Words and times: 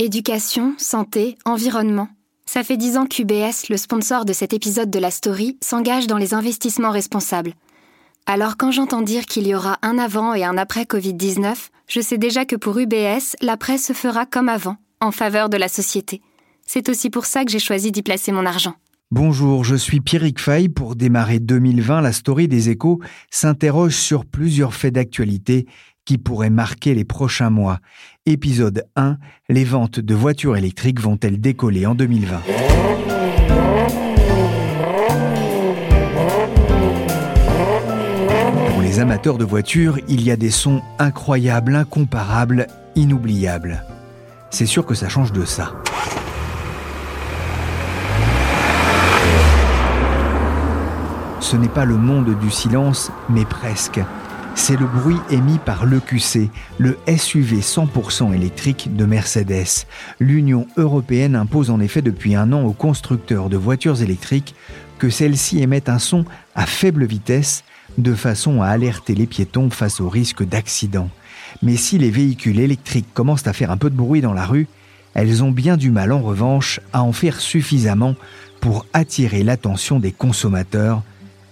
Éducation, 0.00 0.74
santé, 0.76 1.38
environnement. 1.44 2.08
Ça 2.46 2.64
fait 2.64 2.76
dix 2.76 2.96
ans 2.96 3.06
qu'UBS, 3.06 3.68
le 3.70 3.76
sponsor 3.76 4.24
de 4.24 4.32
cet 4.32 4.52
épisode 4.52 4.90
de 4.90 4.98
la 4.98 5.12
story, 5.12 5.56
s'engage 5.62 6.08
dans 6.08 6.16
les 6.18 6.34
investissements 6.34 6.90
responsables. 6.90 7.52
Alors 8.26 8.56
quand 8.56 8.72
j'entends 8.72 9.02
dire 9.02 9.24
qu'il 9.24 9.46
y 9.46 9.54
aura 9.54 9.78
un 9.82 9.96
avant 9.98 10.34
et 10.34 10.42
un 10.42 10.58
après 10.58 10.82
Covid-19, 10.82 11.68
je 11.86 12.00
sais 12.00 12.18
déjà 12.18 12.44
que 12.44 12.56
pour 12.56 12.76
UBS, 12.76 13.36
l'après 13.40 13.78
se 13.78 13.92
fera 13.92 14.26
comme 14.26 14.48
avant, 14.48 14.78
en 15.00 15.12
faveur 15.12 15.48
de 15.48 15.56
la 15.56 15.68
société. 15.68 16.22
C'est 16.66 16.88
aussi 16.88 17.08
pour 17.08 17.24
ça 17.24 17.44
que 17.44 17.52
j'ai 17.52 17.60
choisi 17.60 17.92
d'y 17.92 18.02
placer 18.02 18.32
mon 18.32 18.46
argent. 18.46 18.74
Bonjour, 19.12 19.62
je 19.62 19.76
suis 19.76 20.00
Pierrick 20.00 20.40
Fay. 20.40 20.68
Pour 20.68 20.96
démarrer 20.96 21.38
2020, 21.38 22.00
la 22.00 22.12
story 22.12 22.48
des 22.48 22.68
échos 22.68 22.98
s'interroge 23.30 23.94
sur 23.94 24.26
plusieurs 24.26 24.74
faits 24.74 24.94
d'actualité 24.94 25.66
qui 26.04 26.18
pourraient 26.18 26.50
marquer 26.50 26.94
les 26.94 27.04
prochains 27.04 27.50
mois. 27.50 27.78
Épisode 28.26 28.86
1, 28.96 29.18
les 29.50 29.64
ventes 29.64 30.00
de 30.00 30.14
voitures 30.14 30.56
électriques 30.56 30.98
vont-elles 30.98 31.38
décoller 31.38 31.84
en 31.84 31.94
2020 31.94 32.40
Pour 38.70 38.80
les 38.80 38.98
amateurs 38.98 39.36
de 39.36 39.44
voitures, 39.44 39.98
il 40.08 40.22
y 40.22 40.30
a 40.30 40.36
des 40.36 40.50
sons 40.50 40.80
incroyables, 40.98 41.74
incomparables, 41.74 42.66
inoubliables. 42.96 43.84
C'est 44.48 44.64
sûr 44.64 44.86
que 44.86 44.94
ça 44.94 45.10
change 45.10 45.32
de 45.32 45.44
ça. 45.44 45.74
Ce 51.40 51.58
n'est 51.58 51.68
pas 51.68 51.84
le 51.84 51.98
monde 51.98 52.38
du 52.40 52.50
silence, 52.50 53.12
mais 53.28 53.44
presque. 53.44 54.00
C'est 54.56 54.78
le 54.78 54.86
bruit 54.86 55.18
émis 55.30 55.58
par 55.58 55.84
l'EQC, 55.84 56.48
le 56.78 56.96
SUV 57.08 57.60
100% 57.60 58.34
électrique 58.34 58.94
de 58.96 59.04
Mercedes. 59.04 59.86
L'Union 60.20 60.66
européenne 60.76 61.34
impose 61.34 61.70
en 61.70 61.80
effet 61.80 62.02
depuis 62.02 62.34
un 62.34 62.52
an 62.52 62.62
aux 62.62 62.72
constructeurs 62.72 63.48
de 63.48 63.56
voitures 63.56 64.00
électriques 64.00 64.54
que 64.98 65.10
celles-ci 65.10 65.60
émettent 65.60 65.88
un 65.88 65.98
son 65.98 66.24
à 66.54 66.66
faible 66.66 67.04
vitesse 67.04 67.64
de 67.98 68.14
façon 68.14 68.62
à 68.62 68.68
alerter 68.68 69.14
les 69.14 69.26
piétons 69.26 69.70
face 69.70 70.00
au 70.00 70.08
risque 70.08 70.44
d'accident. 70.44 71.10
Mais 71.62 71.76
si 71.76 71.98
les 71.98 72.10
véhicules 72.10 72.60
électriques 72.60 73.12
commencent 73.12 73.46
à 73.46 73.52
faire 73.52 73.70
un 73.70 73.76
peu 73.76 73.90
de 73.90 73.96
bruit 73.96 74.20
dans 74.20 74.34
la 74.34 74.46
rue, 74.46 74.68
elles 75.14 75.42
ont 75.44 75.50
bien 75.50 75.76
du 75.76 75.90
mal 75.90 76.12
en 76.12 76.20
revanche 76.20 76.80
à 76.92 77.02
en 77.02 77.12
faire 77.12 77.40
suffisamment 77.40 78.14
pour 78.60 78.86
attirer 78.92 79.42
l'attention 79.42 80.00
des 80.00 80.12
consommateurs. 80.12 81.02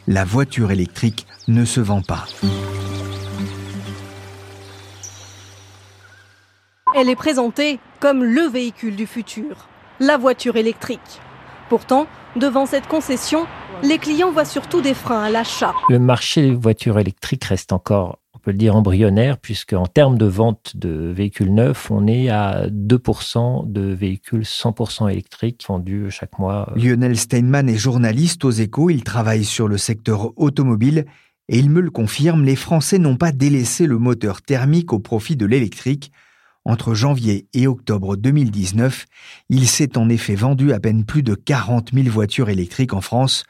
La 0.08 0.24
voiture 0.24 0.72
électrique 0.72 1.28
ne 1.46 1.64
se 1.64 1.80
vend 1.80 2.02
pas. 2.02 2.24
Elle 6.96 7.08
est 7.08 7.14
présentée 7.14 7.78
comme 8.00 8.24
le 8.24 8.42
véhicule 8.42 8.96
du 8.96 9.06
futur, 9.06 9.68
la 10.00 10.16
voiture 10.16 10.56
électrique. 10.56 11.20
Pourtant, 11.68 12.08
devant 12.34 12.66
cette 12.66 12.88
concession, 12.88 13.46
les 13.84 13.98
clients 13.98 14.32
voient 14.32 14.44
surtout 14.44 14.80
des 14.80 14.94
freins 14.94 15.22
à 15.22 15.30
l'achat. 15.30 15.72
Le 15.88 16.00
marché 16.00 16.42
des 16.42 16.54
voitures 16.54 16.98
électriques 16.98 17.44
reste 17.44 17.72
encore, 17.72 18.18
peut 18.42 18.50
le 18.50 18.58
dire, 18.58 18.76
embryonnaire, 18.76 19.38
puisque 19.38 19.72
en 19.72 19.86
termes 19.86 20.18
de 20.18 20.26
vente 20.26 20.76
de 20.76 21.12
véhicules 21.14 21.54
neufs, 21.54 21.90
on 21.90 22.06
est 22.06 22.28
à 22.28 22.66
2% 22.68 23.70
de 23.70 23.80
véhicules 23.80 24.42
100% 24.42 25.10
électriques 25.10 25.64
vendus 25.66 26.10
chaque 26.10 26.38
mois. 26.38 26.72
Lionel 26.76 27.16
Steinman 27.16 27.68
est 27.68 27.76
journaliste 27.76 28.44
aux 28.44 28.50
échos, 28.50 28.90
il 28.90 29.04
travaille 29.04 29.44
sur 29.44 29.68
le 29.68 29.78
secteur 29.78 30.36
automobile 30.36 31.06
et 31.48 31.58
il 31.58 31.70
me 31.70 31.80
le 31.80 31.90
confirme, 31.90 32.44
les 32.44 32.56
Français 32.56 32.98
n'ont 32.98 33.16
pas 33.16 33.32
délaissé 33.32 33.86
le 33.86 33.98
moteur 33.98 34.42
thermique 34.42 34.92
au 34.92 34.98
profit 34.98 35.36
de 35.36 35.46
l'électrique. 35.46 36.12
Entre 36.64 36.94
janvier 36.94 37.48
et 37.54 37.66
octobre 37.66 38.16
2019, 38.16 39.06
il 39.50 39.66
s'est 39.66 39.98
en 39.98 40.08
effet 40.08 40.34
vendu 40.34 40.72
à 40.72 40.80
peine 40.80 41.04
plus 41.04 41.22
de 41.22 41.34
40 41.34 41.90
000 41.92 42.08
voitures 42.08 42.50
électriques 42.50 42.92
en 42.92 43.00
France, 43.00 43.44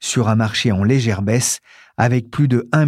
sur 0.00 0.28
un 0.28 0.34
marché 0.34 0.72
en 0.72 0.84
légère 0.84 1.22
baisse, 1.22 1.60
avec 1.96 2.30
plus 2.30 2.48
de 2.48 2.68
1 2.72 2.86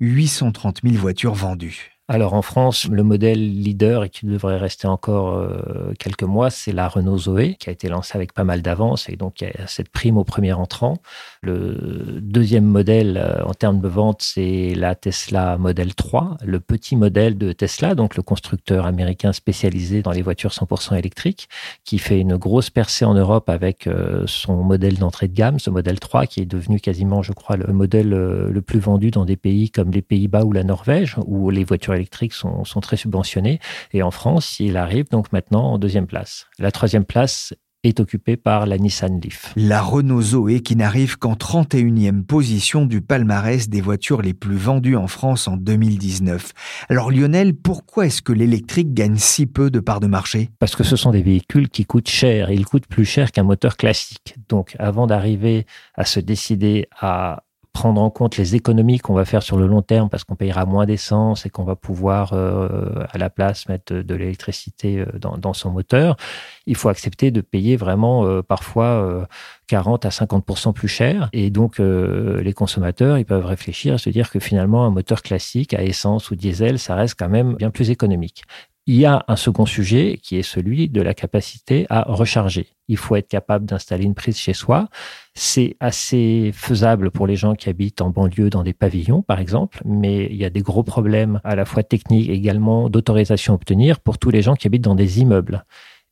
830 0.00 0.80
000 0.82 0.96
voitures 0.96 1.34
vendues. 1.34 1.95
Alors 2.08 2.34
en 2.34 2.42
France, 2.42 2.86
le 2.86 3.02
modèle 3.02 3.40
leader 3.40 4.04
et 4.04 4.10
qui 4.10 4.26
devrait 4.26 4.58
rester 4.58 4.86
encore 4.86 5.36
euh, 5.38 5.92
quelques 5.98 6.22
mois, 6.22 6.50
c'est 6.50 6.70
la 6.70 6.86
Renault 6.86 7.18
Zoé, 7.18 7.56
qui 7.58 7.68
a 7.68 7.72
été 7.72 7.88
lancée 7.88 8.14
avec 8.14 8.32
pas 8.32 8.44
mal 8.44 8.62
d'avance 8.62 9.08
et 9.08 9.16
donc 9.16 9.40
il 9.40 9.48
y 9.48 9.60
a 9.60 9.66
cette 9.66 9.88
prime 9.88 10.16
au 10.16 10.22
premier 10.22 10.52
entrant. 10.52 10.98
Le 11.42 12.20
deuxième 12.22 12.64
modèle 12.64 13.16
euh, 13.16 13.42
en 13.44 13.54
termes 13.54 13.80
de 13.80 13.88
vente, 13.88 14.22
c'est 14.22 14.72
la 14.76 14.94
Tesla 14.94 15.58
Model 15.58 15.96
3, 15.96 16.36
le 16.44 16.60
petit 16.60 16.94
modèle 16.94 17.36
de 17.38 17.50
Tesla, 17.50 17.96
donc 17.96 18.14
le 18.14 18.22
constructeur 18.22 18.86
américain 18.86 19.32
spécialisé 19.32 20.02
dans 20.02 20.12
les 20.12 20.22
voitures 20.22 20.52
100% 20.52 20.96
électriques, 20.96 21.48
qui 21.82 21.98
fait 21.98 22.20
une 22.20 22.36
grosse 22.36 22.70
percée 22.70 23.04
en 23.04 23.14
Europe 23.14 23.50
avec 23.50 23.88
euh, 23.88 24.22
son 24.28 24.62
modèle 24.62 24.98
d'entrée 24.98 25.26
de 25.26 25.34
gamme, 25.34 25.58
ce 25.58 25.70
modèle 25.70 25.98
3, 25.98 26.26
qui 26.26 26.40
est 26.40 26.46
devenu 26.46 26.78
quasiment, 26.78 27.22
je 27.22 27.32
crois, 27.32 27.56
le 27.56 27.72
modèle 27.72 28.10
le 28.10 28.62
plus 28.62 28.78
vendu 28.78 29.10
dans 29.10 29.24
des 29.24 29.36
pays 29.36 29.70
comme 29.70 29.90
les 29.90 30.02
Pays-Bas 30.02 30.44
ou 30.44 30.52
la 30.52 30.62
Norvège, 30.62 31.16
où 31.26 31.50
les 31.50 31.64
voitures 31.64 31.95
électriques 31.96 32.32
sont, 32.32 32.64
sont, 32.64 32.80
très 32.80 32.96
subventionnés. 32.96 33.58
Et 33.92 34.02
en 34.02 34.10
France, 34.10 34.60
il 34.60 34.76
arrive 34.76 35.08
donc 35.10 35.32
maintenant 35.32 35.72
en 35.72 35.78
deuxième 35.78 36.06
place. 36.06 36.46
La 36.58 36.70
troisième 36.70 37.04
place 37.04 37.52
est 37.86 38.00
occupée 38.00 38.36
par 38.36 38.66
la 38.66 38.78
Nissan 38.78 39.20
Leaf. 39.20 39.52
La 39.56 39.80
Renault 39.80 40.22
Zoé 40.22 40.60
qui 40.60 40.76
n'arrive 40.76 41.16
qu'en 41.18 41.34
31e 41.34 42.24
position 42.24 42.84
du 42.84 43.00
palmarès 43.00 43.68
des 43.68 43.80
voitures 43.80 44.22
les 44.22 44.34
plus 44.34 44.56
vendues 44.56 44.96
en 44.96 45.06
France 45.06 45.48
en 45.48 45.56
2019. 45.56 46.52
Alors 46.88 47.10
Lionel, 47.10 47.54
pourquoi 47.54 48.06
est-ce 48.06 48.22
que 48.22 48.32
l'électrique 48.32 48.92
gagne 48.92 49.16
si 49.16 49.46
peu 49.46 49.70
de 49.70 49.80
parts 49.80 50.00
de 50.00 50.06
marché? 50.06 50.50
Parce 50.58 50.76
que 50.76 50.84
ce 50.84 50.96
sont 50.96 51.12
des 51.12 51.22
véhicules 51.22 51.68
qui 51.68 51.84
coûtent 51.84 52.08
cher. 52.08 52.50
Ils 52.50 52.66
coûtent 52.66 52.88
plus 52.88 53.04
cher 53.04 53.32
qu'un 53.32 53.44
moteur 53.44 53.76
classique. 53.76 54.36
Donc 54.48 54.74
avant 54.78 55.06
d'arriver 55.06 55.66
à 55.94 56.04
se 56.04 56.20
décider 56.20 56.88
à 56.98 57.44
prendre 57.76 58.00
en 58.00 58.08
compte 58.08 58.38
les 58.38 58.54
économies 58.54 59.00
qu'on 59.00 59.12
va 59.12 59.26
faire 59.26 59.42
sur 59.42 59.58
le 59.58 59.66
long 59.66 59.82
terme 59.82 60.08
parce 60.08 60.24
qu'on 60.24 60.34
payera 60.34 60.64
moins 60.64 60.86
d'essence 60.86 61.44
et 61.44 61.50
qu'on 61.50 61.64
va 61.64 61.76
pouvoir 61.76 62.32
euh, 62.32 63.04
à 63.10 63.18
la 63.18 63.28
place 63.28 63.68
mettre 63.68 63.92
de, 63.92 64.14
l'électricité 64.14 65.00
euh, 65.00 65.18
dans, 65.18 65.52
son 65.52 65.72
moteur, 65.72 66.16
il 66.64 66.74
faut 66.74 66.88
accepter 66.88 67.30
de 67.30 67.42
payer 67.42 67.76
vraiment 67.76 68.24
euh, 68.24 68.40
parfois 68.40 69.28
40 69.66 70.06
à 70.06 70.08
50% 70.08 70.72
plus 70.72 70.88
cher. 70.88 71.28
Et 71.34 71.50
donc 71.50 71.78
les 71.78 72.54
consommateurs, 72.54 73.18
ils 73.18 73.26
peuvent 73.26 73.44
réfléchir 73.44 73.92
à 73.94 73.98
se 73.98 74.08
dire 74.08 74.30
que 74.30 74.40
finalement 74.40 74.86
un 74.86 74.90
moteur 74.90 75.20
classique 75.20 75.74
à 75.74 75.82
essence 75.82 76.30
ou 76.30 76.34
diesel, 76.34 76.78
ça 76.78 76.94
reste 76.94 77.16
quand 77.18 77.28
même 77.28 77.56
bien 77.56 77.70
plus 77.70 77.90
économique. 77.90 78.44
Il 78.88 78.94
y 78.94 79.04
a 79.04 79.24
un 79.26 79.34
second 79.34 79.66
sujet 79.66 80.20
qui 80.22 80.36
est 80.36 80.44
celui 80.44 80.88
de 80.88 81.02
la 81.02 81.12
capacité 81.12 81.86
à 81.90 82.02
recharger. 82.02 82.68
Il 82.86 82.96
faut 82.96 83.16
être 83.16 83.26
capable 83.26 83.66
d'installer 83.66 84.04
une 84.04 84.14
prise 84.14 84.38
chez 84.38 84.52
soi. 84.52 84.88
C'est 85.34 85.76
assez 85.80 86.52
faisable 86.54 87.10
pour 87.10 87.26
les 87.26 87.34
gens 87.34 87.56
qui 87.56 87.68
habitent 87.68 88.00
en 88.00 88.10
banlieue 88.10 88.48
dans 88.48 88.62
des 88.62 88.74
pavillons, 88.74 89.22
par 89.22 89.40
exemple, 89.40 89.80
mais 89.84 90.26
il 90.30 90.36
y 90.36 90.44
a 90.44 90.50
des 90.50 90.62
gros 90.62 90.84
problèmes 90.84 91.40
à 91.42 91.56
la 91.56 91.64
fois 91.64 91.82
techniques 91.82 92.28
et 92.28 92.34
également 92.34 92.88
d'autorisation 92.88 93.54
à 93.54 93.56
obtenir 93.56 93.98
pour 93.98 94.18
tous 94.18 94.30
les 94.30 94.40
gens 94.40 94.54
qui 94.54 94.68
habitent 94.68 94.84
dans 94.84 94.94
des 94.94 95.20
immeubles. 95.20 95.64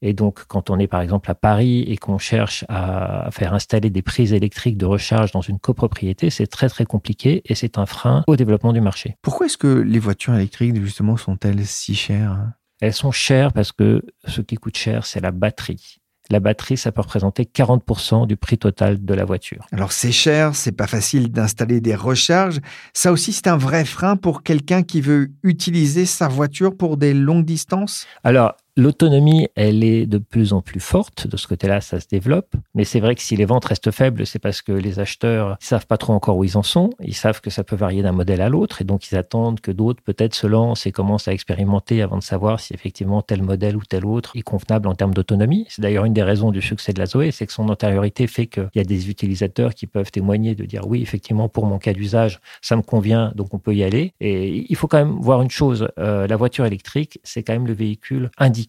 Et 0.03 0.13
donc, 0.13 0.45
quand 0.49 0.69
on 0.69 0.81
est 0.81 0.89
par 0.89 1.01
exemple 1.01 1.31
à 1.31 1.37
Paris 1.37 1.83
et 1.83 1.97
qu'on 1.97 2.19
cherche 2.19 2.65
à 2.69 3.29
faire 3.31 3.55
installer 3.55 3.89
des 3.89 4.03
prises 4.03 4.33
électriques 4.33 4.79
de 4.79 4.85
recharge 4.85 5.31
dans 5.31 5.41
une 5.43 5.61
copropriété, 5.61 6.29
c'est 6.29 6.49
très 6.49 6.69
très 6.69 6.85
compliqué 6.87 7.41
et 7.47 7.55
c'est 7.55 7.79
un 7.79 7.87
frein 7.87 8.25
au 8.27 8.35
développement 8.35 8.73
du 8.73 8.81
marché. 8.81 9.17
Pourquoi 9.23 9.47
est-ce 9.47 9.57
que 9.57 9.69
les 9.69 10.01
voitures 10.01 10.35
électriques 10.35 10.75
justement 10.83 11.17
sont-elles 11.17 11.65
si 11.65 11.95
chères? 11.95 12.51
Elles 12.81 12.93
sont 12.93 13.13
chères 13.13 13.53
parce 13.53 13.73
que 13.73 14.03
ce 14.27 14.41
qui 14.41 14.57
coûte 14.57 14.77
cher, 14.77 15.07
c'est 15.07 15.21
la 15.21 15.31
batterie. 15.31 16.01
La 16.31 16.41
batterie, 16.41 16.79
ça 16.79 16.91
peut 16.91 17.03
représenter 17.03 17.45
40% 17.45 18.27
du 18.27 18.37
prix 18.37 18.57
total 18.57 19.05
de 19.05 19.15
la 19.15 19.27
voiture. 19.27 19.67
Alors 19.73 19.93
c'est 19.93 20.13
cher, 20.13 20.55
c'est 20.57 20.73
pas 20.73 20.87
facile 20.87 21.31
d'installer 21.31 21.83
des 21.83 21.95
recharges. 21.95 22.61
Ça 22.95 23.13
aussi, 23.13 23.33
c'est 23.33 23.47
un 23.47 23.59
vrai 23.59 23.85
frein 23.85 24.17
pour 24.17 24.43
quelqu'un 24.43 24.83
qui 24.83 25.03
veut 25.03 25.33
utiliser 25.43 26.07
sa 26.07 26.29
voiture 26.29 26.77
pour 26.77 26.97
des 26.97 27.13
longues 27.13 27.45
distances? 27.45 28.07
Alors, 28.23 28.55
L'autonomie, 28.77 29.47
elle 29.55 29.85
est 29.85 30.05
de 30.05 30.19
plus 30.19 30.53
en 30.53 30.61
plus 30.61 30.81
forte. 30.81 31.29
De 31.29 31.37
ce 31.37 31.47
côté-là, 31.47 31.81
ça 31.81 32.01
se 32.01 32.09
développe. 32.09 32.57
Mais 32.75 32.83
c'est 32.83 32.99
vrai 32.99 33.15
que 33.15 33.23
si 33.23 33.37
les 33.37 33.45
ventes 33.45 33.67
restent 33.67 33.93
faibles, 33.93 34.27
c'est 34.27 34.41
parce 34.41 34.63
que 34.63 34.73
les 34.73 34.99
acheteurs 34.99 35.51
ne 35.51 35.55
savent 35.61 35.87
pas 35.87 35.97
trop 35.97 36.13
encore 36.13 36.37
où 36.37 36.43
ils 36.43 36.59
en 36.59 36.65
sont. 36.65 36.91
Ils 36.99 37.15
savent 37.15 37.41
que 37.41 37.51
ça 37.51 37.63
peut 37.63 37.77
varier 37.77 38.03
d'un 38.03 38.11
modèle 38.11 38.41
à 38.41 38.49
l'autre. 38.49 38.83
Et 38.83 38.85
donc, 38.85 39.09
ils 39.13 39.17
attendent 39.17 39.61
que 39.61 39.71
d'autres 39.71 40.03
peut-être 40.03 40.35
se 40.35 40.49
lancent 40.49 40.87
et 40.87 40.93
commencent 40.93 41.29
à 41.29 41.33
expérimenter 41.33 42.03
avant 42.03 42.19
de 42.19 42.25
savoir 42.25 42.59
si 42.59 42.75
effectivement 42.75 43.23
tel 43.23 43.43
modèle 43.43 43.77
ou 43.77 43.85
tel 43.89 44.05
autre 44.05 44.33
est 44.35 44.43
convenable 44.43 44.89
en 44.89 44.97
termes 44.97 45.15
d'autonomie. 45.15 45.67
C'est 45.69 45.83
d'ailleurs 45.83 46.05
une 46.05 46.13
des 46.13 46.25
raisons 46.25 46.51
du 46.51 46.61
succès 46.61 46.93
de 46.93 46.99
la 46.99 47.07
Zoé, 47.07 47.31
c'est 47.31 47.47
que 47.47 47.53
son 47.53 47.69
antériorité 47.69 48.27
fait 48.27 48.49
qu'il 48.49 48.71
y 48.75 48.81
a 48.81 48.85
des 48.85 49.09
utilisateurs 49.09 49.75
qui 49.75 49.87
peuvent 49.87 50.11
témoigner 50.11 50.57
de 50.57 50.65
dire 50.65 50.85
oui, 50.89 51.01
effectivement, 51.01 51.49
pour 51.49 51.67
mon 51.67 51.79
cas 51.79 51.93
d'usage, 51.93 52.41
ça 52.61 52.75
me 52.75 52.83
convient, 52.83 53.31
donc 53.37 53.55
on 53.55 53.61
peut 53.61 53.75
y 53.75 53.85
aller. 53.85 54.15
Et 54.19 54.67
il 54.69 54.75
faut 54.75 54.89
quand 54.89 54.99
même 54.99 55.17
voir 55.21 55.43
une 55.43 55.51
chose. 55.51 55.87
Euh, 56.01 56.27
la 56.27 56.35
voiture 56.35 56.67
électrique, 56.67 57.21
c'est 57.23 57.45
quand 57.45 57.53
même 57.53 57.69
le 57.69 57.73
véhicule 57.73 58.33
indiqué 58.37 58.64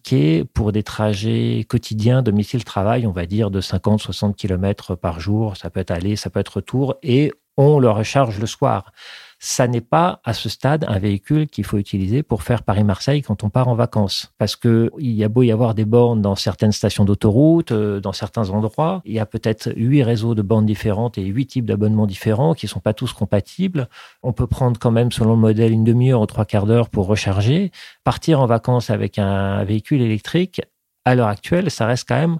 pour 0.54 0.72
des 0.72 0.82
trajets 0.82 1.64
quotidiens 1.68 2.22
domicile-travail, 2.22 3.06
on 3.06 3.12
va 3.12 3.26
dire 3.26 3.50
de 3.50 3.60
50-60 3.60 4.34
km 4.34 4.94
par 4.94 5.20
jour. 5.20 5.56
Ça 5.56 5.70
peut 5.70 5.80
être 5.80 5.90
aller, 5.90 6.16
ça 6.16 6.30
peut 6.30 6.40
être 6.40 6.56
retour, 6.56 6.96
et 7.02 7.32
on 7.56 7.78
le 7.78 7.90
recharge 7.90 8.38
le 8.38 8.46
soir. 8.46 8.92
Ça 9.38 9.68
n'est 9.68 9.82
pas 9.82 10.20
à 10.24 10.32
ce 10.32 10.48
stade 10.48 10.86
un 10.88 10.98
véhicule 10.98 11.46
qu'il 11.46 11.64
faut 11.64 11.76
utiliser 11.76 12.22
pour 12.22 12.42
faire 12.42 12.62
Paris-Marseille 12.62 13.20
quand 13.20 13.44
on 13.44 13.50
part 13.50 13.68
en 13.68 13.74
vacances. 13.74 14.32
Parce 14.38 14.56
que 14.56 14.90
il 14.98 15.12
y 15.12 15.24
a 15.24 15.28
beau 15.28 15.42
y 15.42 15.52
avoir 15.52 15.74
des 15.74 15.84
bornes 15.84 16.22
dans 16.22 16.36
certaines 16.36 16.72
stations 16.72 17.04
d'autoroute, 17.04 17.70
euh, 17.70 18.00
dans 18.00 18.12
certains 18.12 18.48
endroits, 18.48 19.02
il 19.04 19.12
y 19.12 19.18
a 19.18 19.26
peut-être 19.26 19.70
huit 19.76 20.02
réseaux 20.02 20.34
de 20.34 20.40
bornes 20.40 20.64
différentes 20.64 21.18
et 21.18 21.24
huit 21.24 21.46
types 21.46 21.66
d'abonnements 21.66 22.06
différents 22.06 22.54
qui 22.54 22.66
sont 22.66 22.80
pas 22.80 22.94
tous 22.94 23.12
compatibles. 23.12 23.88
On 24.22 24.32
peut 24.32 24.46
prendre 24.46 24.78
quand 24.80 24.90
même, 24.90 25.12
selon 25.12 25.34
le 25.34 25.40
modèle, 25.40 25.72
une 25.72 25.84
demi-heure 25.84 26.22
ou 26.22 26.26
trois 26.26 26.46
quarts 26.46 26.66
d'heure 26.66 26.88
pour 26.88 27.06
recharger. 27.06 27.72
Partir 28.04 28.40
en 28.40 28.46
vacances 28.46 28.88
avec 28.88 29.18
un 29.18 29.64
véhicule 29.64 30.00
électrique, 30.00 30.62
à 31.04 31.14
l'heure 31.14 31.28
actuelle, 31.28 31.70
ça 31.70 31.86
reste 31.86 32.08
quand 32.08 32.18
même 32.18 32.38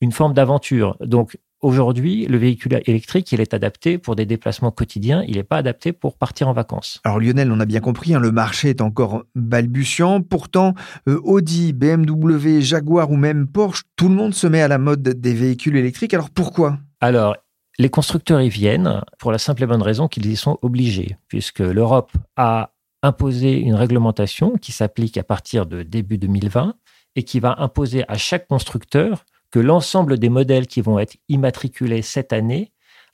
une 0.00 0.12
forme 0.12 0.34
d'aventure. 0.34 0.96
Donc, 1.00 1.38
Aujourd'hui, 1.64 2.26
le 2.26 2.36
véhicule 2.36 2.78
électrique, 2.84 3.32
il 3.32 3.40
est 3.40 3.54
adapté 3.54 3.96
pour 3.96 4.16
des 4.16 4.26
déplacements 4.26 4.70
quotidiens, 4.70 5.24
il 5.26 5.36
n'est 5.36 5.44
pas 5.44 5.56
adapté 5.56 5.94
pour 5.94 6.18
partir 6.18 6.46
en 6.46 6.52
vacances. 6.52 7.00
Alors 7.04 7.18
Lionel, 7.18 7.50
on 7.50 7.58
a 7.58 7.64
bien 7.64 7.80
compris, 7.80 8.12
hein, 8.12 8.20
le 8.20 8.32
marché 8.32 8.68
est 8.68 8.82
encore 8.82 9.24
balbutiant. 9.34 10.20
Pourtant, 10.20 10.74
euh, 11.08 11.18
Audi, 11.24 11.72
BMW, 11.72 12.60
Jaguar 12.60 13.10
ou 13.10 13.16
même 13.16 13.46
Porsche, 13.46 13.84
tout 13.96 14.10
le 14.10 14.14
monde 14.14 14.34
se 14.34 14.46
met 14.46 14.60
à 14.60 14.68
la 14.68 14.76
mode 14.76 15.00
des 15.00 15.32
véhicules 15.32 15.74
électriques. 15.74 16.12
Alors 16.12 16.28
pourquoi? 16.28 16.76
Alors, 17.00 17.34
les 17.78 17.88
constructeurs 17.88 18.42
y 18.42 18.50
viennent 18.50 19.00
pour 19.18 19.32
la 19.32 19.38
simple 19.38 19.62
et 19.62 19.66
bonne 19.66 19.80
raison 19.80 20.06
qu'ils 20.06 20.26
y 20.26 20.36
sont 20.36 20.58
obligés, 20.60 21.16
puisque 21.28 21.60
l'Europe 21.60 22.12
a 22.36 22.74
imposé 23.02 23.58
une 23.58 23.74
réglementation 23.74 24.58
qui 24.58 24.72
s'applique 24.72 25.16
à 25.16 25.24
partir 25.24 25.64
de 25.64 25.82
début 25.82 26.18
2020 26.18 26.74
et 27.16 27.22
qui 27.22 27.40
va 27.40 27.54
imposer 27.56 28.04
à 28.06 28.18
chaque 28.18 28.48
constructeur 28.48 29.24
que 29.54 29.60
l'ensemble 29.60 30.18
des 30.18 30.30
modèles 30.30 30.66
qui 30.66 30.80
vont 30.80 30.98
être 30.98 31.16
immatriculés 31.28 32.02
cette 32.02 32.32
année 32.32 32.72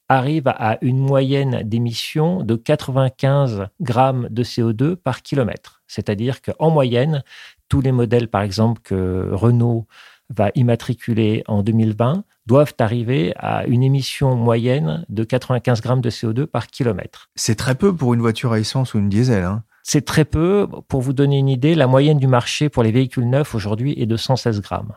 arrivent 0.09 0.49
à 0.49 0.79
une 0.81 0.97
moyenne 0.97 1.61
d'émission 1.65 2.43
de 2.43 2.57
95 2.57 3.67
grammes 3.83 4.27
de 4.31 4.43
CO2 4.43 4.97
par 4.97 5.21
kilomètre. 5.21 5.83
C'est-à-dire 5.87 6.41
qu'en 6.41 6.71
moyenne, 6.71 7.23
tous 7.69 7.83
les 7.83 7.93
modèles, 7.93 8.29
par 8.29 8.41
exemple, 8.41 8.81
que 8.83 9.29
Renault 9.33 9.87
va 10.31 10.51
immatriculer 10.55 11.45
en 11.47 11.63
2020 11.63 12.25
doivent 12.47 12.75
arriver 12.79 13.35
à 13.37 13.67
une 13.67 13.83
émission 13.83 14.35
moyenne 14.35 15.05
de 15.11 15.25
95 15.25 15.83
grammes 15.83 16.01
de 16.01 16.09
CO2 16.09 16.47
par 16.47 16.69
kilomètre. 16.69 17.29
C'est 17.35 17.57
très 17.57 17.75
peu 17.75 17.95
pour 17.95 18.15
une 18.15 18.21
voiture 18.21 18.55
à 18.55 18.61
essence 18.61 18.95
ou 18.95 18.99
une 18.99 19.11
diesel. 19.11 19.45
Hein. 19.45 19.63
C'est 19.83 20.07
très 20.07 20.25
peu. 20.25 20.67
Pour 20.89 21.03
vous 21.03 21.13
donner 21.13 21.37
une 21.37 21.51
idée, 21.51 21.75
la 21.75 21.87
moyenne 21.87 22.19
du 22.19 22.29
marché 22.29 22.71
pour 22.71 22.83
les 22.83 22.93
véhicules 22.93 23.29
neufs 23.29 23.55
aujourd'hui 23.55 23.93
est 23.99 24.07
de 24.07 24.17
116 24.17 24.63
grammes. 24.63 24.95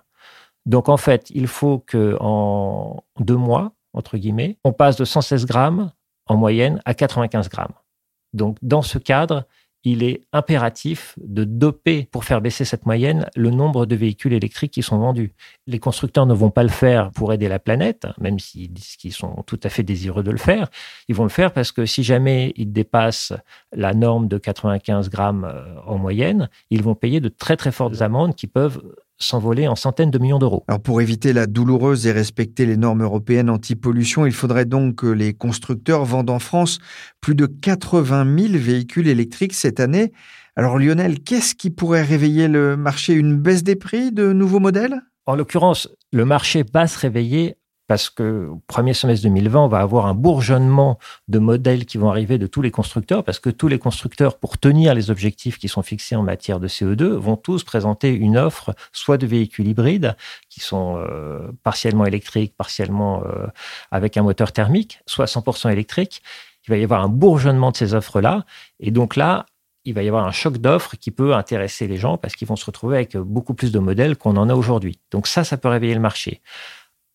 Donc 0.66 0.90
en 0.90 0.98
fait, 0.98 1.30
il 1.32 1.48
faut 1.48 1.80
que 1.80 2.18
en 2.20 3.04
deux 3.20 3.36
mois, 3.36 3.74
entre 3.94 4.18
guillemets, 4.18 4.58
on 4.64 4.74
passe 4.74 4.96
de 4.96 5.06
116 5.06 5.46
grammes 5.46 5.92
en 6.28 6.38
moyenne 6.38 6.82
à 6.86 6.94
95 6.94 7.50
grammes. 7.50 7.74
Donc 8.34 8.58
dans 8.62 8.82
ce 8.82 8.98
cadre, 8.98 9.46
il 9.84 10.04
est 10.04 10.22
impératif 10.32 11.14
de 11.18 11.44
doper 11.44 12.08
pour 12.10 12.24
faire 12.24 12.42
baisser 12.42 12.64
cette 12.64 12.86
moyenne 12.86 13.30
le 13.36 13.50
nombre 13.50 13.86
de 13.86 13.96
véhicules 13.96 14.34
électriques 14.34 14.72
qui 14.72 14.82
sont 14.82 14.98
vendus. 14.98 15.34
Les 15.68 15.80
constructeurs 15.80 16.26
ne 16.26 16.34
vont 16.34 16.52
pas 16.52 16.64
le 16.64 16.70
faire 16.70 17.12
pour 17.12 17.34
aider 17.34 17.50
la 17.50 17.60
planète, 17.60 18.08
même 18.18 18.40
s'ils 18.40 18.72
disent 18.72 18.96
qu'ils 18.96 19.12
sont 19.12 19.44
tout 19.46 19.60
à 19.62 19.70
fait 19.70 19.84
désireux 19.84 20.24
de 20.24 20.32
le 20.32 20.38
faire. 20.38 20.70
Ils 21.10 21.16
vont 21.16 21.24
le 21.24 21.30
faire 21.30 21.52
parce 21.52 21.72
que 21.74 21.86
si 21.86 22.04
jamais 22.04 22.54
ils 22.56 22.72
dépassent 22.72 23.34
la 23.74 23.94
norme 23.94 24.28
de 24.30 24.38
95 24.38 25.10
grammes 25.10 25.46
euh, 25.46 25.76
en 25.86 25.98
moyenne, 25.98 26.50
ils 26.70 26.82
vont 26.82 26.96
payer 26.96 27.20
de 27.20 27.30
très 27.30 27.58
très 27.58 27.72
fortes 27.72 28.02
amendes 28.02 28.36
qui 28.36 28.48
peuvent 28.48 28.82
s'envoler 29.18 29.68
en 29.68 29.76
centaines 29.76 30.12
de 30.12 30.20
millions 30.20 30.40
d'euros. 30.40 30.64
Alors 30.68 30.82
pour 30.82 31.02
éviter 31.02 31.34
la 31.34 31.48
douloureuse 31.48 32.08
et 32.08 32.12
respecter 32.12 32.66
les 32.66 32.78
normes 32.78 33.04
européennes 33.04 33.50
anti-pollution, 33.50 34.26
il 34.26 34.34
faudrait 34.34 34.66
donc 34.66 34.96
que 34.96 35.08
les 35.08 35.34
constructeurs 35.34 36.06
vendent 36.06 36.30
en 36.30 36.40
France 36.40 36.80
plus 37.22 37.36
de 37.36 37.46
80 37.46 38.38
000 38.38 38.54
véhicules 38.56 39.08
électriques 39.08 39.54
cette 39.54 39.80
année. 39.80 40.12
Alors 40.56 40.78
Lionel, 40.78 41.20
qu'est-ce 41.20 41.56
qui 41.56 41.70
pourrait 41.70 42.04
réveiller 42.04 42.48
le 42.48 42.78
marché? 42.78 43.14
Une 43.14 43.38
baisse 43.38 43.64
des 43.64 43.76
prix 43.76 44.12
de 44.12 44.34
nouveaux 44.34 44.60
modèles? 44.60 45.02
En 45.26 45.36
l'occurrence, 45.36 45.90
le 46.12 46.26
marché 46.26 46.64
va 46.74 46.86
se 46.86 47.00
réveiller 47.00 47.56
parce 47.88 48.10
que 48.10 48.48
au 48.48 48.62
premier 48.68 48.94
semestre 48.94 49.24
2020, 49.24 49.60
on 49.60 49.68
va 49.68 49.80
avoir 49.80 50.06
un 50.06 50.14
bourgeonnement 50.14 50.98
de 51.28 51.40
modèles 51.40 51.86
qui 51.86 51.98
vont 51.98 52.10
arriver 52.10 52.38
de 52.38 52.48
tous 52.48 52.62
les 52.62 52.72
constructeurs, 52.72 53.24
parce 53.24 53.40
que 53.40 53.50
tous 53.50 53.68
les 53.68 53.80
constructeurs, 53.80 54.38
pour 54.38 54.58
tenir 54.58 54.94
les 54.94 55.12
objectifs 55.12 55.58
qui 55.58 55.68
sont 55.68 55.84
fixés 55.84 56.16
en 56.16 56.24
matière 56.24 56.60
de 56.60 56.68
CO2, 56.68 57.04
vont 57.04 57.36
tous 57.36 57.64
présenter 57.64 58.14
une 58.14 58.38
offre 58.38 58.74
soit 58.92 59.18
de 59.18 59.28
véhicules 59.28 59.68
hybrides, 59.68 60.16
qui 60.50 60.60
sont 60.60 60.96
euh, 60.98 61.52
partiellement 61.64 62.06
électriques, 62.06 62.56
partiellement 62.56 63.24
euh, 63.26 63.48
avec 63.92 64.18
un 64.18 64.24
moteur 64.24 64.52
thermique, 64.52 65.00
soit 65.06 65.26
100% 65.26 65.72
électriques. 65.72 66.22
Il 66.68 66.72
va 66.72 66.78
y 66.78 66.84
avoir 66.84 67.04
un 67.04 67.10
bourgeonnement 67.10 67.72
de 67.72 67.78
ces 67.78 67.94
offres-là, 67.94 68.46
et 68.80 68.92
donc 68.92 69.18
là, 69.18 69.46
il 69.86 69.94
va 69.94 70.02
y 70.02 70.08
avoir 70.08 70.26
un 70.26 70.32
choc 70.32 70.60
d'offres 70.60 70.96
qui 70.96 71.12
peut 71.12 71.36
intéresser 71.36 71.88
les 71.88 71.98
gens 71.98 72.18
parce 72.18 72.36
qu'ils 72.36 72.48
vont 72.48 72.56
se 72.56 72.66
retrouver 72.66 72.96
avec 72.96 73.18
beaucoup 73.18 73.54
plus 73.54 73.74
de 73.74 73.80
modèles 73.80 74.16
qu'on 74.16 74.38
en 74.38 74.48
a 74.48 74.56
aujourd'hui. 74.56 75.00
Donc 75.12 75.28
ça, 75.28 75.44
ça 75.44 75.58
peut 75.58 75.68
réveiller 75.68 75.94
le 75.94 76.00
marché. 76.00 76.42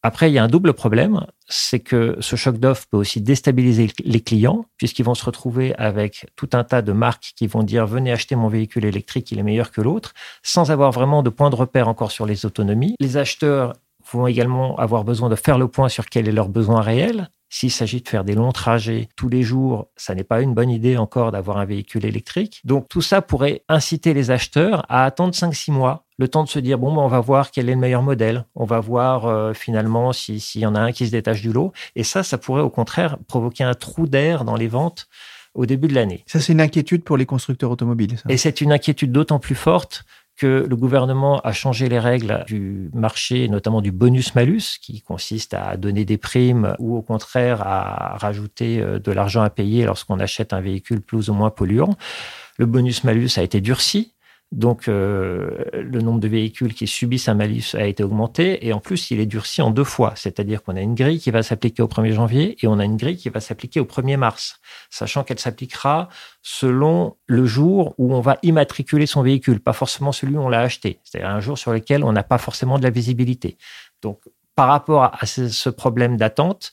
Après, 0.03 0.31
il 0.31 0.35
y 0.35 0.39
a 0.39 0.45
un 0.45 0.49
double 0.49 0.75
problème, 0.75 1.27
c'est 1.49 1.81
que 1.81 2.17
ce 2.21 2.37
choc 2.37 2.59
d'offres 2.59 2.87
peut 2.89 2.97
aussi 2.97 3.21
déstabiliser 3.21 3.91
les 4.05 4.21
clients, 4.21 4.65
puisqu'ils 4.77 5.03
vont 5.03 5.15
se 5.15 5.25
retrouver 5.25 5.75
avec 5.75 6.27
tout 6.37 6.51
un 6.53 6.63
tas 6.63 6.83
de 6.83 6.93
marques 6.93 7.33
qui 7.35 7.49
vont 7.49 7.65
dire 7.65 7.87
venez 7.87 8.13
acheter 8.13 8.37
mon 8.37 8.49
véhicule 8.49 8.85
électrique, 8.85 9.33
il 9.33 9.41
est 9.41 9.43
meilleur 9.43 9.73
que 9.73 9.81
l'autre, 9.81 10.13
sans 10.43 10.71
avoir 10.71 10.93
vraiment 10.93 11.25
de 11.25 11.31
point 11.31 11.51
de 11.51 11.57
repère 11.57 11.89
encore 11.89 12.13
sur 12.13 12.27
les 12.27 12.47
autonomies. 12.47 12.95
Les 13.01 13.17
acheteurs 13.17 13.73
vont 14.13 14.27
également 14.27 14.77
avoir 14.77 15.05
besoin 15.05 15.29
de 15.29 15.35
faire 15.35 15.59
le 15.59 15.69
point 15.69 15.89
sur 15.89 16.07
quel 16.07 16.29
est 16.29 16.33
leur 16.33 16.49
besoin 16.49 16.81
réel. 16.81 17.29
S'il 17.51 17.71
s'agit 17.71 18.03
de 18.03 18.09
faire 18.09 18.25
des 18.25 18.35
longs 18.35 18.53
trajets 18.53 19.09
tous 19.17 19.29
les 19.29 19.43
jours, 19.43 19.89
ça 19.97 20.15
n'est 20.15 20.25
pas 20.25 20.43
une 20.43 20.55
bonne 20.55 20.71
idée 20.71 20.97
encore 20.97 21.33
d'avoir 21.33 21.57
un 21.59 21.65
véhicule 21.65 22.05
électrique. 22.05 22.61
Donc 22.65 22.89
tout 22.89 23.01
ça 23.01 23.23
pourrait 23.23 23.65
inciter 23.69 24.15
les 24.15 24.31
acheteurs 24.31 24.85
à 24.89 25.05
attendre 25.05 25.35
5-6 25.35 25.73
mois 25.73 26.05
le 26.19 26.29
temps 26.29 26.45
de 26.45 26.49
se 26.49 26.59
dire 26.59 26.79
bon, 26.79 26.95
ben, 26.95 27.01
on 27.01 27.09
va 27.09 27.21
voir 27.21 27.51
quel 27.51 27.69
est 27.69 27.75
le 27.75 27.81
meilleur 27.81 28.03
modèle, 28.03 28.45
on 28.55 28.65
va 28.65 28.81
voir 28.81 29.27
euh, 29.27 29.55
finalement 29.55 30.13
s'il 30.13 30.61
y 30.61 30.67
en 30.67 30.75
a 30.75 30.81
un 30.81 30.93
qui 30.93 31.07
se 31.07 31.13
détache 31.13 31.41
du 31.41 31.53
lot. 31.53 31.73
Et 31.97 32.05
ça, 32.05 32.23
ça 32.23 32.39
pourrait 32.39 32.63
au 32.63 32.71
contraire 32.71 33.17
provoquer 33.29 33.65
un 33.65 33.75
trou 33.75 34.07
d'air 34.07 34.45
dans 34.45 34.57
les 34.57 34.69
ventes 34.69 35.09
au 35.55 35.67
début 35.67 35.89
de 35.89 35.95
l'année. 35.95 36.25
Ça, 36.27 36.41
c'est 36.41 36.53
une 36.53 36.61
inquiétude 36.61 37.05
pour 37.05 37.17
les 37.17 37.27
constructeurs 37.27 37.71
automobiles. 37.71 38.17
Et 38.29 38.37
c'est 38.37 38.61
une 38.61 38.73
inquiétude 38.73 39.13
d'autant 39.13 39.39
plus 39.39 39.55
forte 39.55 40.05
que 40.37 40.65
le 40.69 40.77
gouvernement 40.77 41.41
a 41.41 41.53
changé 41.53 41.89
les 41.89 41.99
règles 41.99 42.45
du 42.47 42.91
marché, 42.95 43.49
notamment 43.49 43.83
du 43.83 43.91
bonus-malus, 43.91 44.79
qui 44.81 45.03
consiste 45.03 45.53
à 45.53 45.77
donner 45.77 46.05
des 46.05 46.17
primes 46.17 46.77
ou 46.79 46.97
au 46.97 47.03
contraire 47.03 47.61
à 47.63 48.17
rajouter 48.19 48.81
euh, 48.81 49.01
de 49.01 49.11
l'argent 49.11 49.43
à 49.43 49.51
payer 49.51 49.85
lorsqu'on 49.85 50.21
achète 50.21 50.53
un 50.53 50.61
véhicule 50.61 51.01
plus 51.01 51.29
ou 51.29 51.35
moins 51.35 51.51
polluant. 51.51 51.97
Le 52.57 52.67
bonus-malus 52.67 53.31
a 53.37 53.43
été 53.43 53.61
durci 53.61 54.15
donc, 54.51 54.89
euh, 54.89 55.63
le 55.75 56.01
nombre 56.01 56.21
de 56.21 56.29
véhicules 56.29 56.73
qui 56.73 56.87
subissent 56.87 57.29
un 57.29 57.35
malus 57.35 57.75
a 57.75 57.85
été 57.85 58.03
augmenté 58.03 58.67
et 58.67 58.73
en 58.73 58.81
plus, 58.81 59.11
il 59.11 59.21
est 59.21 59.27
durci 59.27 59.61
en 59.61 59.71
deux 59.71 59.85
fois. 59.85 60.15
C'est-à-dire 60.17 60.63
qu'on 60.63 60.75
a 60.75 60.81
une 60.81 60.95
grille 60.95 61.21
qui 61.21 61.31
va 61.31 61.43
s'appliquer 61.43 61.83
au 61.83 61.87
1er 61.87 62.13
janvier 62.13 62.57
et 62.63 62.67
on 62.67 62.79
a 62.79 62.85
une 62.85 62.97
grille 62.97 63.19
qui 63.19 63.29
va 63.29 63.41
s'appliquer 63.41 63.79
au 63.79 63.85
1er 63.85 64.17
mars, 64.17 64.59
sachant 64.89 65.23
qu'elle 65.23 65.39
s'appliquera 65.39 66.09
selon 66.41 67.17
le 67.27 67.45
jour 67.45 67.95
où 67.99 68.15
on 68.15 68.21
va 68.23 68.39
immatriculer 68.43 69.05
son 69.05 69.21
véhicule, 69.21 69.61
pas 69.61 69.75
forcément 69.75 70.13
celui 70.13 70.37
où 70.37 70.41
on 70.41 70.49
l'a 70.49 70.61
acheté. 70.61 71.01
C'est-à-dire 71.05 71.29
un 71.29 71.41
jour 71.41 71.59
sur 71.59 71.73
lequel 71.75 72.03
on 72.03 72.13
n'a 72.13 72.23
pas 72.23 72.39
forcément 72.39 72.79
de 72.79 72.85
la 72.85 72.91
visibilité. 72.91 73.59
Donc, 74.01 74.21
par 74.55 74.69
rapport 74.69 75.05
à 75.05 75.27
ce 75.27 75.69
problème 75.69 76.17
d'attente, 76.17 76.73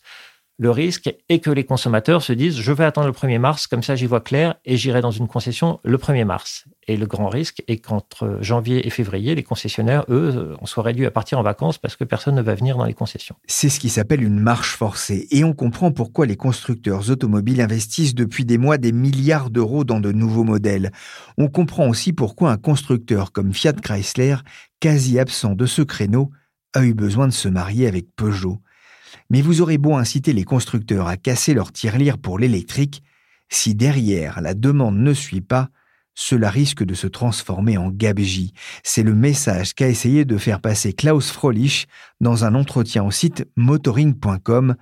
Le 0.57 0.71
risque 0.71 1.13
est 1.27 1.39
que 1.39 1.49
les 1.49 1.65
consommateurs 1.65 2.21
se 2.21 2.31
disent 2.31 2.57
je 2.57 2.71
vais 2.71 2.85
attendre 2.85 3.07
le 3.07 3.13
1er 3.13 3.39
mars, 3.39 3.67
comme 3.67 3.83
ça 3.83 3.97
j'y 3.97 4.05
vois 4.05 4.21
clair 4.21 4.55
et 4.63 4.77
j'irai 4.77 5.01
dans 5.01 5.11
une 5.11 5.27
concession 5.27 5.81
le 5.83 5.97
1er 5.97 6.23
mars. 6.23 6.63
Et 6.87 6.95
le 6.95 7.05
grand 7.07 7.27
risque 7.27 7.61
est 7.67 7.79
qu'entre 7.79 8.37
janvier 8.39 8.87
et 8.87 8.89
février, 8.89 9.35
les 9.35 9.43
concessionnaires, 9.43 10.05
eux, 10.07 10.55
on 10.61 10.65
soit 10.65 10.83
réduits 10.83 11.05
à 11.05 11.11
partir 11.11 11.39
en 11.39 11.43
vacances 11.43 11.77
parce 11.77 11.97
que 11.97 12.05
personne 12.05 12.35
ne 12.35 12.41
va 12.41 12.55
venir 12.55 12.77
dans 12.77 12.85
les 12.85 12.93
concessions. 12.93 13.35
C'est 13.47 13.67
ce 13.67 13.81
qui 13.81 13.89
s'appelle 13.89 14.23
une 14.23 14.39
marche 14.39 14.77
forcée. 14.77 15.27
Et 15.31 15.43
on 15.43 15.51
comprend 15.51 15.91
pourquoi 15.91 16.25
les 16.25 16.37
constructeurs 16.37 17.09
automobiles 17.09 17.59
investissent 17.59 18.15
depuis 18.15 18.45
des 18.45 18.57
mois 18.57 18.77
des 18.77 18.93
milliards 18.93 19.49
d'euros 19.49 19.83
dans 19.83 19.99
de 19.99 20.13
nouveaux 20.13 20.45
modèles. 20.45 20.91
On 21.37 21.49
comprend 21.49 21.89
aussi 21.89 22.13
pourquoi 22.13 22.51
un 22.51 22.57
constructeur 22.57 23.33
comme 23.33 23.53
Fiat 23.53 23.73
Chrysler, 23.73 24.37
quasi 24.79 25.19
absent 25.19 25.53
de 25.53 25.65
ce 25.65 25.81
créneau, 25.81 26.31
a 26.73 26.85
eu 26.85 26.93
besoin 26.93 27.27
de 27.27 27.33
se 27.33 27.49
marier 27.49 27.87
avec 27.87 28.15
Peugeot. 28.15 28.61
Mais 29.29 29.41
vous 29.41 29.61
aurez 29.61 29.77
beau 29.77 29.95
inciter 29.95 30.33
les 30.33 30.43
constructeurs 30.43 31.07
à 31.07 31.17
casser 31.17 31.53
leur 31.53 31.71
tirelire 31.71 32.17
pour 32.17 32.39
l'électrique, 32.39 33.03
si 33.49 33.75
derrière 33.75 34.41
la 34.41 34.53
demande 34.53 34.97
ne 34.97 35.13
suit 35.13 35.41
pas, 35.41 35.69
cela 36.15 36.49
risque 36.49 36.83
de 36.83 36.93
se 36.93 37.07
transformer 37.07 37.77
en 37.77 37.89
gabegie. 37.89 38.53
C'est 38.83 39.03
le 39.03 39.13
message 39.13 39.73
qu'a 39.73 39.89
essayé 39.89 40.25
de 40.25 40.37
faire 40.37 40.61
passer 40.61 40.93
Klaus 40.93 41.29
Frolich 41.29 41.87
dans 42.21 42.45
un 42.45 42.55
entretien 42.55 43.03
au 43.03 43.11
site 43.11 43.45
motoring.com. 43.57 44.75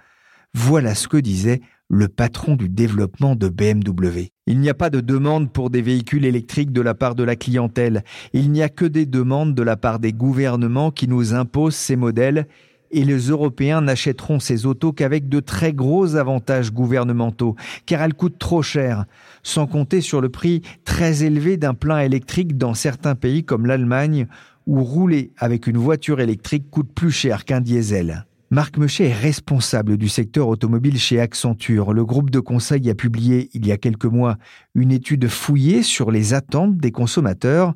Voilà 0.54 0.94
ce 0.94 1.08
que 1.08 1.18
disait 1.18 1.62
le 1.90 2.08
patron 2.08 2.56
du 2.56 2.70
développement 2.70 3.36
de 3.36 3.50
BMW. 3.50 4.30
Il 4.46 4.60
n'y 4.60 4.70
a 4.70 4.74
pas 4.74 4.90
de 4.90 5.02
demande 5.02 5.52
pour 5.52 5.70
des 5.70 5.82
véhicules 5.82 6.26
électriques 6.26 6.72
de 6.72 6.82
la 6.82 6.94
part 6.94 7.16
de 7.16 7.24
la 7.24 7.36
clientèle. 7.36 8.04
Il 8.34 8.52
n'y 8.52 8.62
a 8.62 8.70
que 8.70 8.86
des 8.86 9.06
demandes 9.06 9.56
de 9.56 9.64
la 9.64 9.76
part 9.76 10.00
des 10.00 10.14
gouvernements 10.14 10.92
qui 10.92 11.08
nous 11.08 11.34
imposent 11.34 11.76
ces 11.76 11.96
modèles 11.96 12.48
et 12.94 13.04
les 13.04 13.30
Européens 13.30 13.82
n'achèteront 13.82 14.40
ces 14.40 14.66
autos 14.66 14.94
qu'avec 14.94 15.28
de 15.28 15.40
très 15.40 15.74
gros 15.74 16.16
avantages 16.16 16.72
gouvernementaux, 16.72 17.56
car 17.86 18.02
elles 18.02 18.14
coûtent 18.14 18.40
trop 18.40 18.62
cher, 18.62 19.06
sans 19.42 19.68
compter 19.68 20.00
sur 20.00 20.22
le 20.22 20.30
prix 20.30 20.62
très 20.86 21.24
élevé 21.24 21.58
d'un 21.58 21.74
plein 21.74 22.00
électrique 22.00 22.58
dans 22.58 22.76
certains 22.76 23.16
pays 23.16 23.44
comme 23.44 23.66
l'Allemagne, 23.66 24.28
où 24.68 24.84
rouler 24.84 25.32
avec 25.38 25.68
une 25.68 25.78
voiture 25.78 26.22
électrique 26.22 26.70
coûte 26.70 26.92
plus 26.94 27.12
cher 27.12 27.44
qu'un 27.44 27.60
diesel. 27.60 28.26
Marc 28.52 28.78
Mechet 28.78 29.08
est 29.08 29.14
responsable 29.14 29.98
du 29.98 30.08
secteur 30.08 30.48
automobile 30.48 31.00
chez 31.00 31.20
Accenture. 31.20 31.92
Le 31.92 32.06
groupe 32.06 32.30
de 32.30 32.40
conseil 32.40 32.88
a 32.92 32.94
publié 32.94 33.50
il 33.54 33.66
y 33.66 33.72
a 33.72 33.78
quelques 33.78 34.06
mois 34.06 34.38
une 34.76 34.92
étude 34.92 35.28
fouillée 35.28 35.82
sur 35.82 36.12
les 36.12 36.36
attentes 36.36 36.78
des 36.78 36.92
consommateurs. 36.92 37.74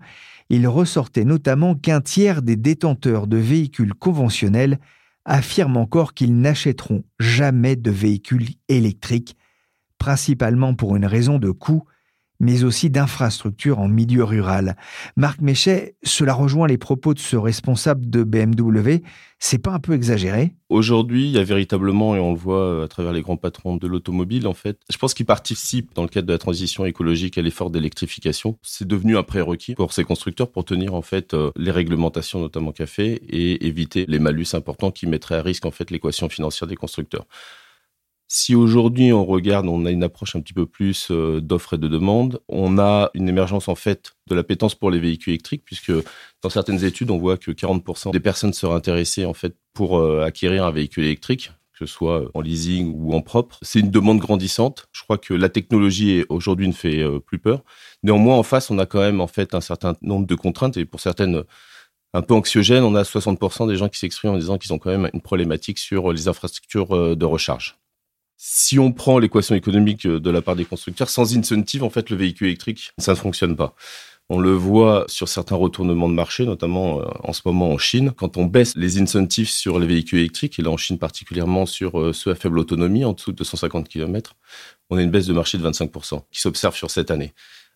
Il 0.49 0.67
ressortait 0.67 1.25
notamment 1.25 1.73
qu'un 1.73 1.99
tiers 1.99 2.43
des 2.43 2.55
détenteurs 2.55 3.25
de 3.25 3.37
véhicules 3.37 3.95
conventionnels 3.95 4.77
affirment 5.27 5.77
encore 5.77 6.13
qu'ils 6.13 6.39
n'achèteront 6.39 7.03
jamais 7.19 7.75
de 7.75 7.91
véhicules 7.91 8.47
électriques, 8.69 9.37
principalement 9.99 10.73
pour 10.73 10.95
une 10.95 11.05
raison 11.05 11.37
de 11.37 11.51
coût, 11.51 11.83
mais 12.39 12.63
aussi 12.63 12.89
d'infrastructures 12.89 13.79
en 13.79 13.87
milieu 13.87 14.23
rural. 14.23 14.75
Marc 15.15 15.41
Méchet, 15.41 15.95
cela 16.03 16.33
rejoint 16.33 16.67
les 16.67 16.77
propos 16.77 17.13
de 17.13 17.19
ce 17.19 17.35
responsable 17.35 18.09
de 18.09 18.23
BMW. 18.23 19.03
C'est 19.39 19.59
pas 19.59 19.71
un 19.71 19.79
peu 19.79 19.93
exagéré? 19.93 20.53
Aujourd'hui, 20.69 21.25
il 21.25 21.31
y 21.31 21.37
a 21.37 21.43
véritablement, 21.43 22.15
et 22.15 22.19
on 22.19 22.31
le 22.31 22.37
voit 22.37 22.83
à 22.83 22.87
travers 22.87 23.13
les 23.13 23.21
grands 23.21 23.37
patrons 23.37 23.77
de 23.77 23.87
l'automobile, 23.87 24.47
en 24.47 24.53
fait, 24.53 24.79
je 24.91 24.97
pense 24.97 25.13
qu'ils 25.13 25.25
participent 25.25 25.93
dans 25.93 26.01
le 26.01 26.07
cadre 26.07 26.27
de 26.27 26.33
la 26.33 26.39
transition 26.39 26.85
écologique 26.85 27.37
à 27.37 27.41
l'effort 27.41 27.69
d'électrification. 27.69 28.57
C'est 28.63 28.87
devenu 28.87 29.15
un 29.15 29.23
prérequis 29.23 29.75
pour 29.75 29.93
ces 29.93 30.03
constructeurs 30.03 30.51
pour 30.51 30.65
tenir 30.65 30.93
en 30.93 31.01
fait 31.01 31.33
euh, 31.33 31.51
les 31.55 31.71
réglementations, 31.71 32.39
notamment 32.39 32.71
café, 32.71 33.21
et 33.29 33.67
éviter 33.67 34.05
les 34.07 34.19
malus 34.19 34.47
importants 34.53 34.91
qui 34.91 35.07
mettraient 35.07 35.35
à 35.35 35.41
risque 35.41 35.65
en 35.65 35.71
fait 35.71 35.91
l'équation 35.91 36.29
financière 36.29 36.67
des 36.67 36.75
constructeurs. 36.75 37.25
Si 38.29 38.55
aujourd'hui 38.55 39.13
on 39.13 39.25
regarde, 39.25 39.67
on 39.67 39.85
a 39.85 39.91
une 39.91 40.03
approche 40.03 40.35
un 40.35 40.41
petit 40.41 40.53
peu 40.53 40.65
plus 40.65 41.07
euh, 41.11 41.39
d'offres 41.39 41.75
et 41.75 41.77
de 41.77 41.87
demandes, 41.87 42.41
on 42.49 42.77
a 42.77 43.09
une 43.13 43.29
émergence 43.29 43.69
en 43.69 43.75
fait 43.75 44.11
de 44.27 44.35
l'appétence 44.35 44.75
pour 44.75 44.91
les 44.91 44.99
véhicules 44.99 45.31
électriques, 45.31 45.63
puisque 45.63 45.93
dans 46.41 46.49
certaines 46.49 46.83
études, 46.83 47.09
on 47.09 47.17
voit 47.19 47.37
que 47.37 47.51
40% 47.51 48.11
des 48.11 48.19
personnes 48.19 48.51
seraient 48.51 48.75
intéressées 48.75 49.25
en 49.25 49.33
fait 49.33 49.55
pour 49.73 49.97
euh, 49.97 50.25
acquérir 50.25 50.65
un 50.65 50.71
véhicule 50.71 51.05
électrique 51.05 51.51
que 51.79 51.85
ce 51.85 51.93
soit 51.93 52.29
en 52.33 52.41
leasing 52.41 52.91
ou 52.95 53.13
en 53.13 53.21
propre. 53.21 53.59
C'est 53.61 53.79
une 53.79 53.91
demande 53.91 54.17
grandissante. 54.17 54.87
Je 54.91 55.03
crois 55.03 55.19
que 55.19 55.35
la 55.35 55.47
technologie 55.47 56.25
aujourd'hui 56.27 56.67
ne 56.67 56.73
fait 56.73 57.03
euh, 57.03 57.19
plus 57.19 57.37
peur. 57.37 57.63
Néanmoins, 58.01 58.35
en 58.35 58.41
face, 58.41 58.71
on 58.71 58.79
a 58.79 58.87
quand 58.87 58.99
même 58.99 59.21
en 59.21 59.27
fait 59.27 59.53
un 59.53 59.61
certain 59.61 59.95
nombre 60.01 60.25
de 60.25 60.35
contraintes 60.35 60.75
et 60.77 60.85
pour 60.85 60.99
certaines 61.01 61.43
un 62.13 62.21
peu 62.23 62.33
anxiogènes, 62.33 62.83
on 62.83 62.95
a 62.95 63.03
60% 63.03 63.67
des 63.67 63.75
gens 63.75 63.89
qui 63.89 63.99
s'expriment 63.99 64.33
en 64.33 64.37
disant 64.37 64.57
qu'ils 64.57 64.73
ont 64.73 64.79
quand 64.79 64.89
même 64.89 65.09
une 65.13 65.21
problématique 65.21 65.77
sur 65.77 66.11
les 66.11 66.27
infrastructures 66.27 67.15
de 67.15 67.25
recharge 67.25 67.77
si 68.37 68.77
on 68.77 68.91
prend 68.91 69.17
l'équation 69.17 69.55
économique 69.55 70.05
euh, 70.05 70.19
de 70.19 70.29
la 70.29 70.41
part 70.41 70.55
des 70.55 70.65
constructeurs, 70.65 71.09
sans 71.09 71.35
incentive, 71.35 71.83
en 71.83 71.89
fait, 71.89 72.09
le 72.09 72.15
véhicule 72.15 72.47
électrique, 72.47 72.91
ça 72.99 73.13
ne 73.13 73.17
fonctionne 73.17 73.55
pas. 73.55 73.75
On 74.29 74.39
le 74.39 74.51
voit 74.51 75.05
sur 75.07 75.27
certains 75.27 75.55
retournements 75.55 76.09
de 76.09 76.13
marché, 76.13 76.45
notamment 76.45 77.01
euh, 77.01 77.05
en 77.23 77.33
ce 77.33 77.41
moment 77.45 77.71
en 77.71 77.77
Chine. 77.77 78.11
Quand 78.11 78.37
on 78.37 78.45
baisse 78.45 78.75
les 78.75 79.01
incentives 79.01 79.49
sur 79.49 79.79
les 79.79 79.87
véhicules 79.87 80.19
électriques, 80.19 80.59
et 80.59 80.61
là 80.61 80.69
en 80.69 80.77
Chine 80.77 80.99
particulièrement 80.99 81.65
sur 81.65 81.99
euh, 81.99 82.13
ceux 82.13 82.31
à 82.31 82.35
faible 82.35 82.59
autonomie, 82.59 83.05
en 83.05 83.13
dessous 83.13 83.31
de 83.31 83.37
250 83.37 83.87
km, 83.87 84.35
on 84.89 84.97
a 84.97 85.01
une 85.01 85.11
baisse 85.11 85.27
de 85.27 85.33
marché 85.33 85.57
de 85.57 85.67
25% 85.67 86.21
qui 86.31 86.39
s'observe 86.39 86.75
sur 86.75 86.91
cette 86.91 87.09
année. 87.09 87.33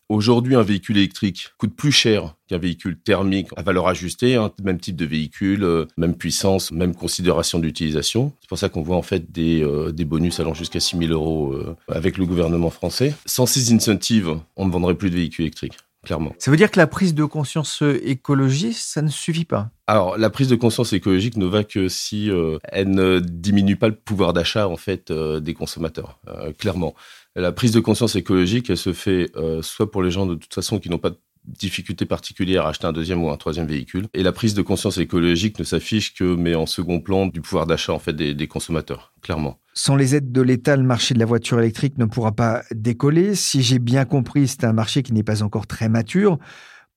Aujourd'hui, 0.09 0.55
un 0.55 0.61
véhicule 0.61 0.97
électrique 0.97 1.51
coûte 1.57 1.73
plus 1.73 1.93
cher 1.93 2.35
qu'un 2.47 2.57
véhicule 2.57 2.99
thermique 2.99 3.47
à 3.55 3.63
valeur 3.63 3.87
ajustée, 3.87 4.35
hein, 4.35 4.51
même 4.61 4.77
type 4.77 4.97
de 4.97 5.05
véhicule, 5.05 5.63
euh, 5.63 5.85
même 5.95 6.15
puissance, 6.15 6.71
même 6.71 6.93
considération 6.93 7.59
d'utilisation. 7.59 8.33
C'est 8.41 8.49
pour 8.49 8.57
ça 8.57 8.67
qu'on 8.67 8.81
voit 8.81 8.97
en 8.97 9.03
fait 9.03 9.31
des, 9.31 9.63
euh, 9.63 9.93
bonus 10.05 10.39
allant 10.41 10.53
jusqu'à 10.53 10.81
6 10.81 10.97
000 10.97 11.11
euros 11.13 11.53
euh, 11.53 11.77
avec 11.87 12.17
le 12.17 12.25
gouvernement 12.25 12.69
français. 12.69 13.15
Sans 13.25 13.45
ces 13.45 13.71
incentives, 13.73 14.37
on 14.57 14.65
ne 14.65 14.71
vendrait 14.71 14.95
plus 14.95 15.09
de 15.09 15.15
véhicules 15.15 15.45
électriques. 15.45 15.77
Clairement. 16.03 16.33
Ça 16.39 16.49
veut 16.49 16.57
dire 16.57 16.71
que 16.71 16.79
la 16.79 16.87
prise 16.87 17.13
de 17.13 17.23
conscience 17.25 17.83
écologique, 18.03 18.75
ça 18.75 19.03
ne 19.03 19.09
suffit 19.09 19.45
pas? 19.45 19.69
Alors, 19.85 20.17
la 20.17 20.31
prise 20.31 20.47
de 20.47 20.55
conscience 20.55 20.93
écologique 20.93 21.37
ne 21.37 21.45
va 21.45 21.63
que 21.63 21.89
si 21.89 22.31
elle 22.63 22.89
ne 22.89 23.19
diminue 23.19 23.75
pas 23.75 23.87
le 23.87 23.95
pouvoir 23.95 24.33
d'achat 24.33 24.67
en 24.67 24.77
fait 24.77 25.11
des 25.11 25.53
consommateurs, 25.53 26.19
clairement. 26.57 26.95
La 27.35 27.53
prise 27.53 27.71
de 27.71 27.79
conscience 27.79 28.15
écologique, 28.15 28.69
elle 28.69 28.77
se 28.77 28.91
fait 28.91 29.31
euh, 29.37 29.61
soit 29.61 29.89
pour 29.89 30.03
les 30.03 30.11
gens 30.11 30.25
de 30.25 30.35
toute 30.35 30.53
façon 30.53 30.79
qui 30.79 30.89
n'ont 30.89 30.97
pas 30.97 31.11
de 31.11 31.19
difficulté 31.45 32.05
particulière 32.05 32.65
à 32.65 32.69
acheter 32.69 32.87
un 32.87 32.93
deuxième 32.93 33.23
ou 33.23 33.29
un 33.29 33.37
troisième 33.37 33.67
véhicule. 33.67 34.07
Et 34.13 34.23
la 34.23 34.31
prise 34.31 34.53
de 34.53 34.61
conscience 34.61 34.97
écologique 34.97 35.59
ne 35.59 35.63
s'affiche 35.63 36.13
que, 36.13 36.35
mais 36.35 36.55
en 36.55 36.65
second 36.65 36.99
plan, 36.99 37.25
du 37.25 37.41
pouvoir 37.41 37.65
d'achat 37.65 37.93
en 37.93 37.99
fait 37.99 38.13
des, 38.13 38.33
des, 38.33 38.47
consommateurs, 38.47 39.13
clairement. 39.21 39.59
Sans 39.73 39.95
les 39.95 40.15
aides 40.15 40.31
de 40.31 40.41
l'État, 40.41 40.75
le 40.75 40.83
marché 40.83 41.13
de 41.13 41.19
la 41.19 41.25
voiture 41.25 41.59
électrique 41.59 41.97
ne 41.97 42.05
pourra 42.05 42.33
pas 42.33 42.63
décoller. 42.71 43.35
Si 43.35 43.61
j'ai 43.61 43.79
bien 43.79 44.05
compris, 44.05 44.47
c'est 44.47 44.63
un 44.65 44.73
marché 44.73 45.03
qui 45.03 45.13
n'est 45.13 45.23
pas 45.23 45.43
encore 45.43 45.67
très 45.67 45.89
mature. 45.89 46.37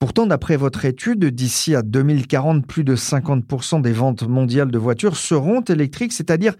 Pourtant, 0.04 0.26
d'après 0.26 0.58
votre 0.58 0.84
étude, 0.84 1.24
d'ici 1.24 1.74
à 1.74 1.80
2040, 1.80 2.66
plus 2.66 2.84
de 2.84 2.94
50% 2.94 3.80
des 3.80 3.92
ventes 3.92 4.28
mondiales 4.28 4.70
de 4.70 4.76
voitures 4.76 5.16
seront 5.16 5.62
électriques, 5.62 6.12
c'est-à-dire 6.12 6.52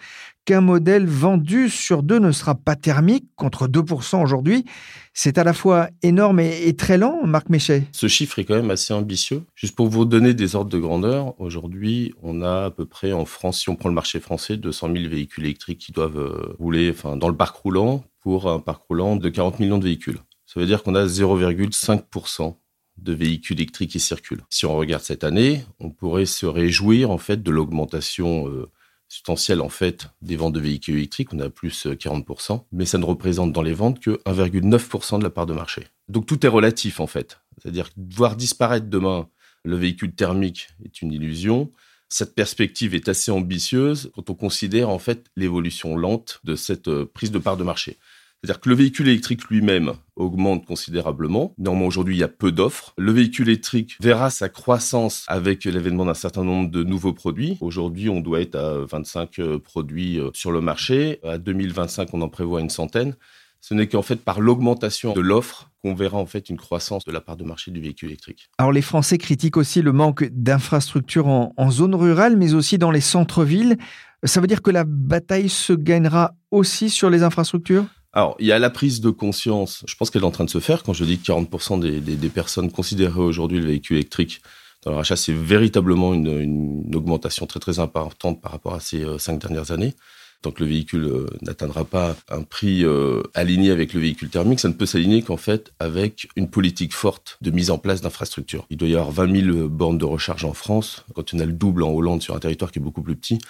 qu'un 0.47 0.63
modèle 0.63 1.05
vendu 1.05 1.69
sur 1.69 2.03
deux 2.03 2.19
ne 2.19 2.33
sera 2.33 2.55
pas 2.55 2.75
thermique, 2.75 3.27
contre 3.37 3.69
2% 3.69 4.23
aujourd'hui. 4.23 4.65
C'est 5.13 5.37
à 5.37 5.45
la 5.45 5.53
fois 5.53 5.91
énorme 6.03 6.41
et, 6.41 6.75
très 6.75 6.97
lent, 6.97 7.27
Marc 7.27 7.51
Méchet. 7.51 7.87
Ce 7.93 8.09
chiffre 8.09 8.39
est 8.39 8.47
quand 8.47 8.55
même 8.55 8.71
assez 8.71 8.95
ambitieux. 8.95 9.43
Juste 9.55 9.77
pour 9.77 9.89
vous 9.89 10.07
donner 10.07 10.33
des 10.33 10.57
ordres 10.57 10.71
de 10.71 10.79
grandeur, 10.79 11.39
aujourd'hui, 11.39 12.15
on 12.23 12.41
a 12.41 12.65
à 12.65 12.71
peu 12.71 12.87
près 12.87 13.13
en 13.13 13.27
France, 13.27 13.61
si 13.61 13.69
on 13.69 13.77
prend 13.77 13.91
le 13.91 13.95
marché 13.95 14.21
français, 14.21 14.57
200 14.57 14.91
000 14.91 15.11
véhicules 15.11 15.45
électriques 15.45 15.81
qui 15.81 15.93
doivent 15.93 16.17
euh, 16.17 16.57
rouler 16.59 16.93
enfin, 16.93 17.19
dans 17.19 17.29
le 17.29 17.37
parc 17.37 17.57
roulant 17.57 18.05
pour 18.23 18.51
un 18.51 18.59
parc 18.59 18.85
roulant 18.89 19.17
de 19.17 19.29
40 19.29 19.61
millions 19.61 19.77
de 19.77 19.85
véhicules. 19.85 20.21
Ça 20.47 20.61
veut 20.61 20.67
dire 20.67 20.83
qu'on 20.83 20.95
a 20.95 21.05
0,5% 21.05 22.55
de 22.99 23.13
véhicules 23.13 23.59
électriques 23.59 23.91
qui 23.91 24.01
circulent. 24.01 24.45
Si 24.51 24.67
on 24.67 24.77
regarde 24.77 25.03
cette 25.03 25.25
année, 25.25 25.65
on 25.81 25.91
pourrait 25.91 26.27
se 26.27 26.47
réjouir 26.47 27.11
en 27.11 27.19
fait 27.19 27.43
de 27.43 27.51
l'augmentation 27.51 28.49
euh, 28.49 28.71
substantielle 29.09 29.61
en 29.61 29.69
fait 29.69 30.09
des 30.23 30.37
ventes 30.37 30.55
de 30.55 30.61
véhicules 30.61 30.97
électriques, 30.97 31.33
on 31.33 31.39
a 31.41 31.51
plus 31.51 31.87
40%, 31.87 32.53
euh, 32.53 32.59
mais 32.73 32.85
ça 32.85 32.99
ne 32.99 33.05
représente 33.05 33.53
dans 33.53 33.63
les 33.63 33.75
ventes 33.75 34.01
que 34.01 34.21
1,9% 34.25 35.19
de 35.19 35.25
la 35.25 35.31
part 35.31 35.47
de 35.47 35.55
marché. 35.55 35.87
Donc 36.09 36.27
tout 36.27 36.45
est 36.45 36.49
relatif 36.49 37.01
en 37.01 37.07
fait. 37.07 37.41
C'est-à-dire 37.59 37.91
voir 37.97 38.37
disparaître 38.37 38.87
demain 38.87 39.29
le 39.65 39.77
véhicule 39.77 40.13
thermique 40.13 40.69
est 40.85 41.01
une 41.03 41.13
illusion. 41.13 41.73
Cette 42.09 42.35
perspective 42.35 42.95
est 42.95 43.09
assez 43.09 43.31
ambitieuse 43.31 44.11
quand 44.15 44.31
on 44.31 44.35
considère 44.35 44.91
en 44.91 44.99
fait 44.99 45.27
l'évolution 45.37 45.97
lente 45.97 46.41
de 46.45 46.55
cette 46.55 46.89
euh, 46.89 47.11
prise 47.13 47.31
de 47.31 47.39
part 47.39 47.57
de 47.57 47.65
marché. 47.65 47.99
C'est-à-dire 48.45 48.61
que 48.61 48.69
le 48.69 48.75
véhicule 48.75 49.09
électrique 49.09 49.49
lui-même 49.49 49.95
augmente 50.17 50.67
considérablement. 50.67 51.55
Néanmoins, 51.57 51.87
aujourd'hui, 51.87 52.17
il 52.17 52.19
y 52.19 52.25
a 52.25 52.29
peu 52.29 52.53
d'offres. 52.53 52.93
Le 52.99 53.11
véhicule 53.11 53.49
électrique 53.49 53.97
verra 54.01 54.29
sa 54.29 54.51
croissance 54.51 55.25
avec 55.29 55.65
l'avènement 55.65 56.05
d'un 56.05 56.13
certain 56.13 56.45
nombre 56.45 56.71
de 56.71 56.85
nouveaux 56.85 57.15
produits. 57.15 57.57
Aujourd'hui, 57.63 58.11
on 58.11 58.21
doit 58.21 58.43
être 58.43 58.57
à 58.57 58.85
25 58.85 59.39
euh, 59.39 59.59
produits 59.59 60.21
euh, 60.21 60.29
sur 60.35 60.53
le 60.53 60.61
marché. 60.61 61.21
À 61.25 61.39
2025, 61.39 62.13
on 62.13 62.21
en 62.21 62.29
prévoit 62.29 62.61
une 62.61 62.69
centaine. 62.69 63.17
Ce 63.63 63.73
n'est 63.73 63.87
qu'en 63.87 64.03
fait 64.03 64.17
par 64.17 64.43
l'augmentation 64.43 65.15
de 65.15 65.23
l'offre 65.23 65.71
qu'on 65.83 65.95
verra 65.95 66.19
en 66.19 66.27
fait 66.27 66.51
une 66.51 66.59
croissance 66.59 67.07
de 67.07 67.13
la 67.13 67.23
part 67.23 67.39
de 67.39 67.45
marché 67.45 67.71
du 67.71 67.81
véhicule 67.81 68.11
électrique. 68.11 68.51
Alors 68.59 68.73
les 68.73 68.83
Français 68.83 69.17
critiquent 69.17 69.57
aussi 69.57 69.81
le 69.81 69.93
manque 69.93 70.25
d'infrastructures 70.25 71.29
en, 71.29 71.55
en 71.57 71.71
zone 71.71 71.95
rurale, 71.95 72.37
mais 72.37 72.53
aussi 72.53 72.77
dans 72.77 72.91
les 72.91 73.01
centres-villes. 73.01 73.79
Ça 74.23 74.43
veut 74.43 74.47
dire 74.47 74.61
que 74.61 74.71
la 74.71 74.85
bataille 74.85 75.49
se 75.49 75.73
gagnera 75.73 76.35
aussi 76.51 76.91
sur 76.91 77.09
les 77.09 77.23
infrastructures? 77.23 77.87
Alors, 78.15 78.37
il 78.39 78.47
y 78.47 78.53
a 78.53 78.61
la 78.61 78.71
prise 78.71 79.01
de 79.01 79.11
conscience, 79.11 79.83
je 79.89 79.97
pense 79.97 80.09
qu'elle 80.09 80.23
est 80.23 80.27
en 80.27 80.31
train 80.31 80.45
de 80.45 80.51
se 80.51 80.61
faire. 80.61 80.85
Quand 80.85 80.93
je 80.93 81.05
dis 81.05 81.19
que 81.19 81.33
40% 81.33 81.81
des, 81.81 82.01
des, 82.01 82.29
personnes 82.29 82.71
considéraient 82.71 83.19
aujourd'hui 83.19 83.59
le 83.59 83.67
véhicule 83.67 83.97
électrique 83.97 84.41
dans 84.85 84.93
leur 84.93 85.01
achat, 85.01 85.17
c'est 85.17 85.33
véritablement 85.33 86.15
une, 86.15 86.41
une, 86.41 86.95
augmentation 86.95 87.47
très 87.47 87.59
très 87.59 87.81
importante 87.81 88.41
par 88.41 88.53
rapport 88.53 88.75
à 88.75 88.79
ces 88.79 89.03
euh, 89.03 89.19
cinq 89.19 89.41
dernières 89.41 89.73
années. 89.73 89.95
Tant 90.43 90.53
que 90.53 90.63
le 90.63 90.71
véhicule 90.71 91.05
euh, 91.07 91.27
n'atteindra 91.43 91.85
pas 91.85 92.15
un 92.29 92.43
prix 92.43 92.85
euh, 92.85 93.21
aligné 93.35 93.73
avec 93.73 93.95
le 93.95 94.01
véhicule 94.01 94.29
thermique, 94.29 94.61
ça 94.61 94.69
ne 94.69 94.75
peut 94.75 94.87
s'aligner 94.87 95.23
qu'en 95.23 95.37
fait 95.37 95.73
avec 95.81 96.29
une 96.37 96.49
politique 96.49 96.95
forte 96.95 97.37
de 97.41 97.51
mise 97.51 97.73
en 97.73 97.79
place 97.79 98.01
d'infrastructures. 98.01 98.65
Il 98.71 98.77
doit 98.77 98.89
y 98.89 98.95
avoir 98.95 99.11
20 99.11 99.43
000 99.55 99.69
bornes 99.69 99.99
de 99.99 100.05
recharge 100.05 100.45
en 100.45 100.55
France, 100.55 101.05
quand 101.17 101.35
on 101.35 101.41
a 101.41 101.45
le 101.47 101.53
double 101.53 101.83
en 101.83 101.91
Hollande 101.91 102.23
sur 102.23 102.37
un 102.37 102.39
territoire 102.39 102.71
qui 102.71 102.79
est 102.79 102.83
beaucoup 102.83 103.03
plus 103.03 103.17
petit 103.17 103.41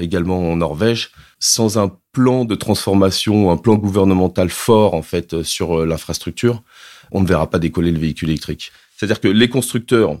également 0.00 0.50
en 0.50 0.56
Norvège, 0.56 1.10
sans 1.38 1.78
un 1.78 1.92
plan 2.12 2.44
de 2.44 2.54
transformation, 2.54 3.50
un 3.50 3.56
plan 3.56 3.74
gouvernemental 3.74 4.48
fort 4.48 4.94
en 4.94 5.02
fait 5.02 5.42
sur 5.42 5.84
l'infrastructure, 5.84 6.62
on 7.12 7.20
ne 7.20 7.26
verra 7.26 7.48
pas 7.48 7.58
décoller 7.58 7.92
le 7.92 7.98
véhicule 7.98 8.30
électrique. 8.30 8.72
C'est-à-dire 8.96 9.20
que 9.20 9.28
les 9.28 9.48
constructeurs 9.48 10.16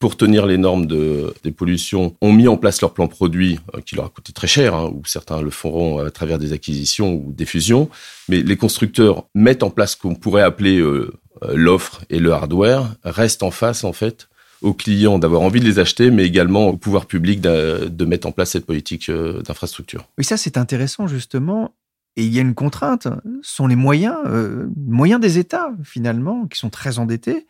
pour 0.00 0.16
tenir 0.16 0.46
les 0.46 0.56
normes 0.56 0.86
de, 0.86 1.32
des 1.44 1.52
pollutions, 1.52 2.16
ont 2.22 2.32
mis 2.32 2.48
en 2.48 2.56
place 2.56 2.80
leur 2.80 2.94
plan 2.94 3.06
produit 3.06 3.60
euh, 3.74 3.80
qui 3.82 3.94
leur 3.94 4.06
a 4.06 4.08
coûté 4.08 4.32
très 4.32 4.46
cher, 4.46 4.74
hein, 4.74 4.90
ou 4.92 5.02
certains 5.04 5.42
le 5.42 5.50
feront 5.50 5.98
à 5.98 6.10
travers 6.10 6.38
des 6.38 6.54
acquisitions 6.54 7.12
ou 7.12 7.32
des 7.32 7.44
fusions. 7.44 7.90
Mais 8.28 8.40
les 8.40 8.56
constructeurs 8.56 9.26
mettent 9.34 9.62
en 9.62 9.68
place 9.68 9.92
ce 9.92 9.96
qu'on 9.98 10.14
pourrait 10.14 10.42
appeler 10.42 10.78
euh, 10.78 11.12
euh, 11.42 11.52
l'offre 11.54 12.00
et 12.08 12.18
le 12.18 12.32
hardware, 12.32 12.94
restent 13.04 13.42
en 13.42 13.50
face 13.50 13.84
en 13.84 13.92
fait 13.92 14.29
aux 14.62 14.74
clients 14.74 15.18
d'avoir 15.18 15.42
envie 15.42 15.60
de 15.60 15.64
les 15.64 15.78
acheter, 15.78 16.10
mais 16.10 16.24
également 16.24 16.68
au 16.68 16.76
pouvoir 16.76 17.06
public 17.06 17.40
de, 17.40 18.04
mettre 18.04 18.26
en 18.26 18.32
place 18.32 18.50
cette 18.50 18.66
politique 18.66 19.10
d'infrastructure. 19.10 20.08
Oui, 20.18 20.24
ça 20.24 20.36
c'est 20.36 20.56
intéressant 20.56 21.06
justement. 21.06 21.74
Et 22.16 22.24
il 22.24 22.34
y 22.34 22.38
a 22.38 22.42
une 22.42 22.54
contrainte, 22.54 23.06
sont 23.40 23.68
les 23.68 23.76
moyens, 23.76 24.16
euh, 24.26 24.66
moyens 24.76 25.20
des 25.20 25.38
États 25.38 25.70
finalement, 25.84 26.46
qui 26.46 26.58
sont 26.58 26.70
très 26.70 26.98
endettés 26.98 27.46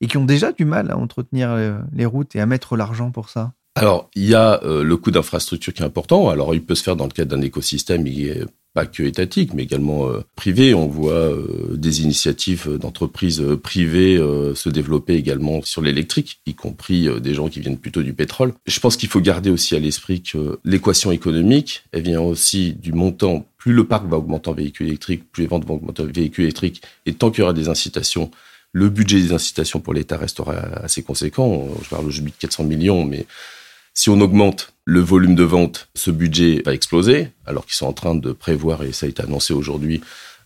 et 0.00 0.06
qui 0.06 0.16
ont 0.16 0.24
déjà 0.24 0.52
du 0.52 0.64
mal 0.64 0.90
à 0.90 0.96
entretenir 0.96 1.50
euh, 1.50 1.78
les 1.92 2.06
routes 2.06 2.36
et 2.36 2.40
à 2.40 2.46
mettre 2.46 2.76
l'argent 2.76 3.10
pour 3.10 3.28
ça 3.28 3.52
Alors, 3.76 4.08
il 4.14 4.24
y 4.24 4.34
a 4.34 4.62
euh, 4.62 4.84
le 4.84 4.96
coût 4.96 5.10
d'infrastructure 5.10 5.74
qui 5.74 5.82
est 5.82 5.84
important. 5.84 6.28
Alors, 6.28 6.54
il 6.54 6.62
peut 6.62 6.76
se 6.76 6.82
faire 6.82 6.94
dans 6.94 7.06
le 7.06 7.10
cadre 7.10 7.36
d'un 7.36 7.42
écosystème 7.42 8.04
qui 8.04 8.28
est 8.28 8.44
pas 8.72 8.86
que 8.86 9.02
étatique, 9.02 9.52
mais 9.52 9.64
également 9.64 10.08
euh, 10.08 10.20
privé. 10.36 10.74
On 10.74 10.86
voit 10.86 11.32
des 11.72 12.02
initiatives 12.02 12.78
d'entreprises 12.78 13.42
privées 13.62 14.16
se 14.54 14.68
développer 14.68 15.14
également 15.14 15.62
sur 15.62 15.82
l'électrique, 15.82 16.40
y 16.46 16.54
compris 16.54 17.08
des 17.20 17.34
gens 17.34 17.48
qui 17.48 17.60
viennent 17.60 17.78
plutôt 17.78 18.02
du 18.02 18.14
pétrole. 18.14 18.52
Je 18.66 18.78
pense 18.78 18.96
qu'il 18.96 19.08
faut 19.08 19.20
garder 19.20 19.50
aussi 19.50 19.74
à 19.74 19.80
l'esprit 19.80 20.22
que 20.22 20.58
l'équation 20.64 21.10
économique, 21.10 21.84
elle 21.92 22.02
vient 22.02 22.20
aussi 22.20 22.72
du 22.72 22.92
montant. 22.92 23.46
Plus 23.58 23.72
le 23.72 23.84
parc 23.84 24.06
va 24.06 24.18
augmenter 24.18 24.50
en 24.50 24.54
véhicules 24.54 24.88
électriques, 24.88 25.24
plus 25.32 25.42
les 25.42 25.48
ventes 25.48 25.66
vont 25.66 25.74
augmenter 25.74 26.02
en 26.02 26.06
véhicules 26.06 26.44
électriques, 26.44 26.82
et 27.06 27.14
tant 27.14 27.30
qu'il 27.30 27.40
y 27.40 27.42
aura 27.42 27.52
des 27.52 27.68
incitations 27.68 28.30
le 28.74 28.88
budget 28.88 29.20
des 29.20 29.32
incitations 29.32 29.78
pour 29.78 29.94
l'État 29.94 30.16
restera 30.16 30.54
assez 30.82 31.04
conséquent. 31.04 31.68
Je 31.82 31.88
parle 31.88 32.06
aujourd'hui 32.06 32.32
de 32.32 32.36
400 32.36 32.64
millions, 32.64 33.04
mais 33.04 33.24
si 33.94 34.10
on 34.10 34.20
augmente 34.20 34.74
le 34.84 35.00
volume 35.00 35.34
de 35.34 35.44
vente, 35.44 35.88
ce 35.94 36.10
budget 36.10 36.62
va 36.64 36.74
exploser, 36.74 37.28
alors 37.46 37.64
qu'ils 37.64 37.76
sont 37.76 37.86
en 37.86 37.92
train 37.92 38.14
de 38.14 38.32
prévoir, 38.32 38.82
et 38.82 38.92
ça 38.92 39.06
a 39.06 39.08
été 39.08 39.22
annoncé 39.22 39.54
aujourd'hui, 39.54 40.02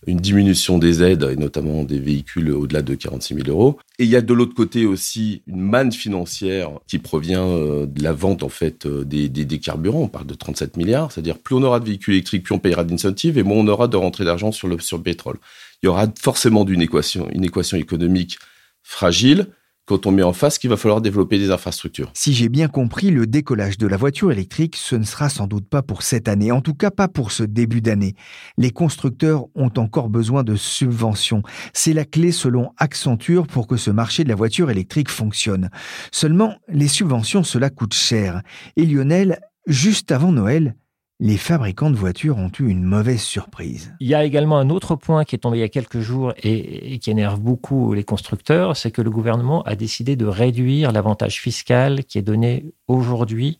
une 0.07 0.19
diminution 0.19 0.77
des 0.77 1.03
aides, 1.03 1.27
et 1.29 1.35
notamment 1.35 1.83
des 1.83 1.99
véhicules 1.99 2.51
au-delà 2.51 2.81
de 2.81 2.95
46 2.95 3.33
000 3.33 3.47
euros. 3.49 3.77
Et 3.97 4.05
il 4.05 4.09
y 4.09 4.15
a 4.15 4.21
de 4.21 4.33
l'autre 4.33 4.53
côté 4.53 4.85
aussi 4.85 5.41
une 5.45 5.59
manne 5.59 5.91
financière 5.91 6.71
qui 6.87 6.99
provient 6.99 7.45
euh, 7.45 7.85
de 7.85 8.01
la 8.01 8.13
vente 8.13 8.43
en 8.43 8.49
fait 8.49 8.85
euh, 8.85 9.03
des, 9.03 9.27
des, 9.27 9.59
carburants. 9.59 10.03
On 10.03 10.07
parle 10.07 10.27
de 10.27 10.35
37 10.35 10.77
milliards, 10.77 11.11
c'est-à-dire 11.11 11.37
plus 11.37 11.55
on 11.55 11.63
aura 11.63 11.81
de 11.81 11.85
véhicules 11.85 12.13
électriques, 12.13 12.43
plus 12.43 12.55
on 12.55 12.59
payera 12.59 12.85
d'incentives, 12.85 13.37
et 13.37 13.43
moins 13.43 13.57
on 13.57 13.67
aura 13.67 13.89
de 13.89 13.97
rentrée 13.97 14.23
d'argent 14.23 14.53
sur 14.53 14.69
le, 14.69 14.79
sur 14.79 14.95
le 14.95 15.03
pétrole 15.03 15.37
il 15.81 15.85
y 15.85 15.89
aura 15.89 16.07
forcément 16.19 16.65
d'une 16.65 16.81
équation, 16.81 17.29
une 17.31 17.43
équation 17.43 17.77
économique 17.77 18.37
fragile 18.83 19.47
quand 19.89 20.05
on 20.05 20.11
met 20.11 20.21
en 20.21 20.33
face 20.33 20.59
qu'il 20.59 20.69
va 20.69 20.77
falloir 20.77 21.01
développer 21.01 21.39
des 21.39 21.49
infrastructures. 21.49 22.11
Si 22.13 22.33
j'ai 22.33 22.47
bien 22.47 22.67
compris, 22.67 23.09
le 23.09 23.25
décollage 23.25 23.79
de 23.79 23.87
la 23.87 23.97
voiture 23.97 24.31
électrique, 24.31 24.75
ce 24.75 24.95
ne 24.95 25.03
sera 25.03 25.29
sans 25.29 25.47
doute 25.47 25.67
pas 25.67 25.81
pour 25.81 26.03
cette 26.03 26.27
année, 26.27 26.51
en 26.51 26.61
tout 26.61 26.75
cas 26.75 26.91
pas 26.91 27.07
pour 27.07 27.31
ce 27.31 27.41
début 27.41 27.81
d'année. 27.81 28.13
Les 28.59 28.69
constructeurs 28.69 29.47
ont 29.55 29.71
encore 29.77 30.09
besoin 30.09 30.43
de 30.43 30.55
subventions. 30.55 31.41
C'est 31.73 31.93
la 31.93 32.05
clé 32.05 32.31
selon 32.31 32.71
Accenture 32.77 33.47
pour 33.47 33.65
que 33.65 33.77
ce 33.77 33.89
marché 33.89 34.23
de 34.23 34.29
la 34.29 34.35
voiture 34.35 34.69
électrique 34.69 35.09
fonctionne. 35.09 35.71
Seulement, 36.11 36.53
les 36.67 36.87
subventions, 36.87 37.43
cela 37.43 37.71
coûte 37.71 37.95
cher. 37.95 38.43
Et 38.75 38.85
Lionel, 38.85 39.39
juste 39.65 40.11
avant 40.11 40.31
Noël, 40.31 40.75
les 41.21 41.35
fabricants 41.35 41.89
de 41.89 41.97
voitures 41.97 42.37
ont 42.37 42.51
eu 42.59 42.69
une 42.69 42.83
mauvaise 42.83 43.21
surprise. 43.21 43.93
Il 43.99 44.07
y 44.07 44.15
a 44.15 44.23
également 44.23 44.57
un 44.57 44.69
autre 44.69 44.95
point 44.95 45.25
qui 45.25 45.35
est 45.35 45.39
tombé 45.39 45.57
il 45.57 45.61
y 45.61 45.63
a 45.63 45.69
quelques 45.69 45.99
jours 45.99 46.33
et, 46.41 46.97
qui 46.99 47.11
énerve 47.11 47.41
beaucoup 47.41 47.93
les 47.93 48.05
constructeurs, 48.05 48.77
c'est 48.77 48.91
que 48.91 49.01
le 49.01 49.09
gouvernement 49.09 49.61
a 49.63 49.75
décidé 49.75 50.15
de 50.15 50.25
réduire 50.25 50.93
l'avantage 50.93 51.41
fiscal 51.41 52.05
qui 52.05 52.17
est 52.17 52.23
donné 52.23 52.71
aujourd'hui 52.87 53.59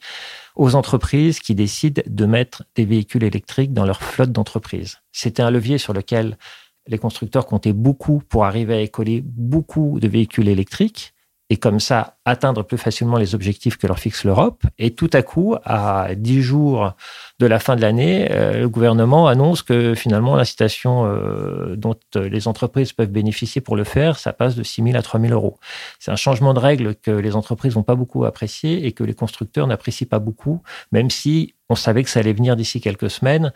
aux 0.56 0.76
entreprises 0.76 1.40
qui 1.42 1.54
décident 1.54 2.02
de 2.06 2.26
mettre 2.26 2.64
des 2.76 2.86
véhicules 2.86 3.24
électriques 3.24 3.74
dans 3.74 3.86
leur 3.86 4.02
flotte 4.02 4.32
d'entreprises. 4.32 5.00
C'était 5.12 5.42
un 5.42 5.52
levier 5.52 5.78
sur 5.78 5.92
lequel 5.92 6.38
les 6.88 6.98
constructeurs 6.98 7.46
comptaient 7.46 7.74
beaucoup 7.74 8.22
pour 8.30 8.46
arriver 8.46 8.76
à 8.76 8.82
écoler 8.82 9.22
beaucoup 9.26 10.00
de 10.00 10.08
véhicules 10.08 10.48
électriques 10.48 11.14
et 11.52 11.58
comme 11.58 11.80
ça 11.80 12.18
atteindre 12.26 12.64
plus 12.64 12.78
facilement 12.78 13.18
les 13.18 13.34
objectifs 13.34 13.78
que 13.78 13.88
leur 13.88 13.98
fixe 13.98 14.24
l'Europe. 14.24 14.64
Et 14.78 14.92
tout 14.92 15.10
à 15.14 15.24
coup, 15.24 15.56
à 15.66 16.10
dix 16.16 16.44
jours 16.44 16.94
de 17.40 17.48
la 17.48 17.58
fin 17.60 17.76
de 17.76 17.82
l'année, 17.82 18.28
euh, 18.32 18.62
le 18.62 18.70
gouvernement 18.70 19.28
annonce 19.28 19.64
que 19.64 19.96
finalement 19.96 20.36
l'incitation 20.36 21.06
euh, 21.06 21.76
dont 21.76 21.96
les 22.16 22.48
entreprises 22.48 22.94
peuvent 22.94 23.10
bénéficier 23.10 23.62
pour 23.62 23.76
le 23.76 23.84
faire, 23.84 24.20
ça 24.20 24.32
passe 24.32 24.56
de 24.56 24.62
6 24.62 24.84
000 24.84 24.96
à 24.96 25.02
3 25.02 25.20
000 25.20 25.34
euros. 25.34 25.58
C'est 25.98 26.12
un 26.12 26.16
changement 26.16 26.54
de 26.54 26.60
règle 26.60 26.94
que 26.96 27.12
les 27.12 27.36
entreprises 27.36 27.76
n'ont 27.76 27.84
pas 27.84 27.96
beaucoup 27.96 28.26
apprécié 28.26 28.86
et 28.86 28.92
que 28.92 29.04
les 29.04 29.16
constructeurs 29.16 29.66
n'apprécient 29.66 30.08
pas 30.08 30.20
beaucoup, 30.20 30.62
même 30.92 31.10
si 31.10 31.56
on 31.68 31.76
savait 31.76 32.04
que 32.04 32.10
ça 32.12 32.20
allait 32.20 32.34
venir 32.34 32.56
d'ici 32.56 32.80
quelques 32.80 33.10
semaines. 33.10 33.54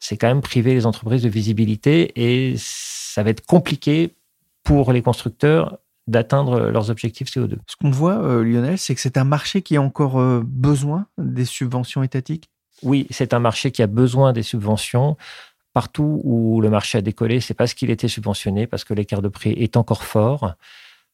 C'est 0.00 0.18
quand 0.18 0.28
même 0.28 0.42
priver 0.42 0.74
les 0.74 0.84
entreprises 0.84 1.22
de 1.22 1.28
visibilité 1.30 2.12
et 2.16 2.56
ça 2.58 3.22
va 3.22 3.30
être 3.30 3.46
compliqué 3.46 4.16
pour 4.64 4.92
les 4.92 5.00
constructeurs 5.00 5.78
d'atteindre 6.06 6.70
leurs 6.70 6.90
objectifs 6.90 7.28
CO2. 7.28 7.56
Ce 7.66 7.76
qu'on 7.76 7.90
voit, 7.90 8.22
euh, 8.22 8.42
Lionel, 8.42 8.78
c'est 8.78 8.94
que 8.94 9.00
c'est 9.00 9.16
un 9.16 9.24
marché 9.24 9.62
qui 9.62 9.76
a 9.76 9.82
encore 9.82 10.18
euh, 10.18 10.42
besoin 10.44 11.06
des 11.18 11.44
subventions 11.44 12.02
étatiques? 12.02 12.50
Oui, 12.82 13.06
c'est 13.10 13.34
un 13.34 13.38
marché 13.38 13.70
qui 13.70 13.82
a 13.82 13.86
besoin 13.86 14.32
des 14.32 14.42
subventions. 14.42 15.16
Partout 15.72 16.20
où 16.24 16.60
le 16.60 16.68
marché 16.68 16.98
a 16.98 17.00
décollé, 17.00 17.40
c'est 17.40 17.54
parce 17.54 17.74
qu'il 17.74 17.90
était 17.90 18.08
subventionné, 18.08 18.66
parce 18.66 18.84
que 18.84 18.92
l'écart 18.92 19.22
de 19.22 19.28
prix 19.28 19.52
est 19.52 19.76
encore 19.76 20.02
fort 20.02 20.54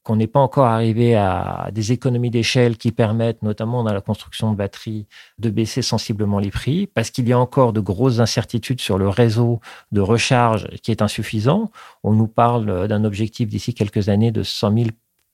qu'on 0.02 0.16
n'est 0.16 0.26
pas 0.26 0.40
encore 0.40 0.66
arrivé 0.66 1.14
à 1.14 1.68
des 1.72 1.92
économies 1.92 2.30
d'échelle 2.30 2.78
qui 2.78 2.92
permettent, 2.92 3.42
notamment 3.42 3.84
dans 3.84 3.92
la 3.92 4.00
construction 4.00 4.50
de 4.50 4.56
batteries, 4.56 5.06
de 5.38 5.50
baisser 5.50 5.82
sensiblement 5.82 6.38
les 6.38 6.50
prix, 6.50 6.86
parce 6.86 7.10
qu'il 7.10 7.28
y 7.28 7.32
a 7.32 7.38
encore 7.38 7.72
de 7.72 7.80
grosses 7.80 8.20
incertitudes 8.20 8.80
sur 8.80 8.96
le 8.96 9.08
réseau 9.08 9.60
de 9.92 10.00
recharge 10.00 10.68
qui 10.82 10.90
est 10.90 11.02
insuffisant. 11.02 11.70
On 12.04 12.12
nous 12.12 12.28
parle 12.28 12.88
d'un 12.88 13.04
objectif 13.04 13.48
d'ici 13.48 13.74
quelques 13.74 14.08
années 14.08 14.30
de 14.30 14.42
100 14.42 14.72
000 14.74 14.86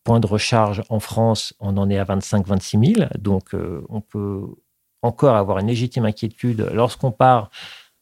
points 0.02 0.20
de 0.20 0.26
recharge 0.26 0.82
en 0.90 1.00
France, 1.00 1.54
on 1.60 1.76
en 1.76 1.88
est 1.88 1.98
à 1.98 2.04
25-26 2.04 2.94
000, 2.96 3.08
donc 3.18 3.54
euh, 3.54 3.82
on 3.88 4.00
peut 4.00 4.42
encore 5.02 5.36
avoir 5.36 5.58
une 5.58 5.68
légitime 5.68 6.04
inquiétude 6.04 6.68
lorsqu'on 6.72 7.10
part 7.10 7.50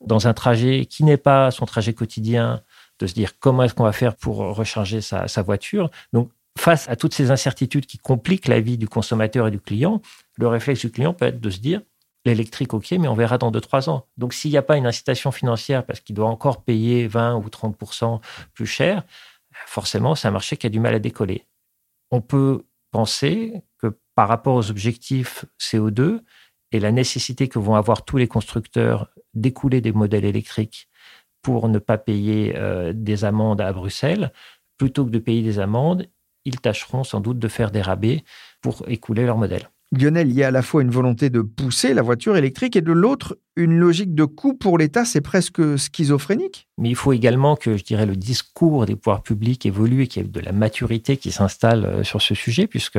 dans 0.04 0.26
un 0.26 0.34
trajet 0.34 0.86
qui 0.86 1.04
n'est 1.04 1.16
pas 1.16 1.50
son 1.50 1.64
trajet 1.64 1.94
quotidien, 1.94 2.62
de 2.98 3.06
se 3.06 3.14
dire 3.14 3.38
comment 3.38 3.64
est-ce 3.64 3.74
qu'on 3.74 3.84
va 3.84 3.92
faire 3.92 4.16
pour 4.16 4.36
recharger 4.36 5.00
sa, 5.00 5.28
sa 5.28 5.42
voiture. 5.42 5.90
Donc 6.12 6.30
face 6.62 6.88
à 6.88 6.94
toutes 6.94 7.12
ces 7.12 7.32
incertitudes 7.32 7.86
qui 7.86 7.98
compliquent 7.98 8.46
la 8.46 8.60
vie 8.60 8.78
du 8.78 8.86
consommateur 8.86 9.48
et 9.48 9.50
du 9.50 9.58
client, 9.58 10.00
le 10.36 10.46
réflexe 10.46 10.82
du 10.82 10.92
client 10.92 11.12
peut 11.12 11.24
être 11.24 11.40
de 11.40 11.50
se 11.50 11.58
dire 11.58 11.82
l'électrique, 12.24 12.72
ok, 12.72 12.92
mais 12.92 13.08
on 13.08 13.14
verra 13.14 13.36
dans 13.36 13.50
2-3 13.50 13.90
ans. 13.90 14.06
Donc, 14.16 14.32
s'il 14.32 14.52
n'y 14.52 14.56
a 14.56 14.62
pas 14.62 14.76
une 14.76 14.86
incitation 14.86 15.32
financière 15.32 15.84
parce 15.84 15.98
qu'il 15.98 16.14
doit 16.14 16.28
encore 16.28 16.62
payer 16.62 17.08
20 17.08 17.34
ou 17.34 17.48
30% 17.48 18.20
plus 18.54 18.66
cher, 18.66 19.02
forcément, 19.66 20.14
c'est 20.14 20.28
un 20.28 20.30
marché 20.30 20.56
qui 20.56 20.68
a 20.68 20.70
du 20.70 20.78
mal 20.78 20.94
à 20.94 21.00
décoller. 21.00 21.48
On 22.12 22.20
peut 22.20 22.64
penser 22.92 23.64
que 23.78 23.98
par 24.14 24.28
rapport 24.28 24.54
aux 24.54 24.70
objectifs 24.70 25.44
CO2 25.58 26.20
et 26.70 26.78
la 26.78 26.92
nécessité 26.92 27.48
que 27.48 27.58
vont 27.58 27.74
avoir 27.74 28.04
tous 28.04 28.18
les 28.18 28.28
constructeurs 28.28 29.08
d'écouler 29.34 29.80
des 29.80 29.92
modèles 29.92 30.24
électriques 30.24 30.88
pour 31.42 31.68
ne 31.68 31.80
pas 31.80 31.98
payer 31.98 32.54
euh, 32.54 32.92
des 32.94 33.24
amendes 33.24 33.60
à 33.60 33.72
Bruxelles, 33.72 34.32
plutôt 34.78 35.04
que 35.04 35.10
de 35.10 35.18
payer 35.18 35.42
des 35.42 35.58
amendes, 35.58 36.06
ils 36.44 36.60
tâcheront 36.60 37.04
sans 37.04 37.20
doute 37.20 37.38
de 37.38 37.48
faire 37.48 37.70
des 37.70 37.82
rabais 37.82 38.24
pour 38.60 38.84
écouler 38.88 39.24
leur 39.24 39.38
modèle. 39.38 39.68
Lionel, 39.92 40.30
il 40.30 40.34
y 40.34 40.42
a 40.42 40.48
à 40.48 40.50
la 40.50 40.62
fois 40.62 40.80
une 40.80 40.90
volonté 40.90 41.28
de 41.28 41.42
pousser 41.42 41.92
la 41.92 42.00
voiture 42.00 42.36
électrique 42.36 42.76
et 42.76 42.80
de 42.80 42.92
l'autre 42.92 43.38
une 43.56 43.76
logique 43.76 44.14
de 44.14 44.24
coût 44.24 44.54
pour 44.54 44.78
l'État, 44.78 45.04
c'est 45.04 45.20
presque 45.20 45.78
schizophrénique. 45.78 46.66
Mais 46.78 46.88
il 46.88 46.96
faut 46.96 47.12
également 47.12 47.56
que, 47.56 47.76
je 47.76 47.84
dirais, 47.84 48.06
le 48.06 48.16
discours 48.16 48.86
des 48.86 48.96
pouvoirs 48.96 49.22
publics 49.22 49.66
évolue 49.66 50.04
et 50.04 50.06
qu'il 50.06 50.22
y 50.22 50.24
ait 50.24 50.28
de 50.28 50.40
la 50.40 50.52
maturité 50.52 51.18
qui 51.18 51.30
s'installe 51.30 51.84
euh, 51.84 52.04
sur 52.04 52.22
ce 52.22 52.34
sujet, 52.34 52.66
puisque 52.66 52.98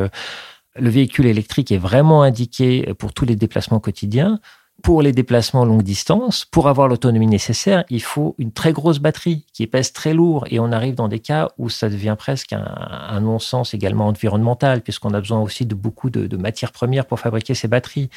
le 0.75 0.89
véhicule 0.89 1.25
électrique 1.25 1.71
est 1.71 1.79
vraiment 1.79 2.21
indiqué 2.21 2.93
pour 2.99 3.13
tous 3.13 3.25
les 3.25 3.35
déplacements 3.35 3.79
quotidiens. 3.79 4.39
Pour 4.81 5.01
les 5.01 5.13
déplacements 5.13 5.65
longue 5.65 5.83
distance, 5.83 6.45
pour 6.45 6.67
avoir 6.67 6.87
l'autonomie 6.87 7.27
nécessaire, 7.27 7.85
il 7.89 8.01
faut 8.01 8.35
une 8.37 8.51
très 8.51 8.73
grosse 8.73 8.99
batterie 8.99 9.45
qui 9.53 9.67
pèse 9.67 9.93
très 9.93 10.13
lourd 10.13 10.45
et 10.49 10.59
on 10.59 10.71
arrive 10.71 10.95
dans 10.95 11.07
des 11.07 11.19
cas 11.19 11.51
où 11.57 11.69
ça 11.69 11.89
devient 11.89 12.15
presque 12.17 12.53
un, 12.53 13.19
non-sens 13.21 13.73
également 13.73 14.07
environnemental 14.07 14.81
puisqu'on 14.81 15.13
a 15.13 15.19
besoin 15.21 15.39
aussi 15.39 15.65
de 15.65 15.75
beaucoup 15.75 16.09
de, 16.09 16.27
de 16.27 16.37
matières 16.37 16.71
premières 16.71 17.05
pour 17.05 17.19
fabriquer 17.19 17.53
ces 17.53 17.67
batteries. 17.67 18.09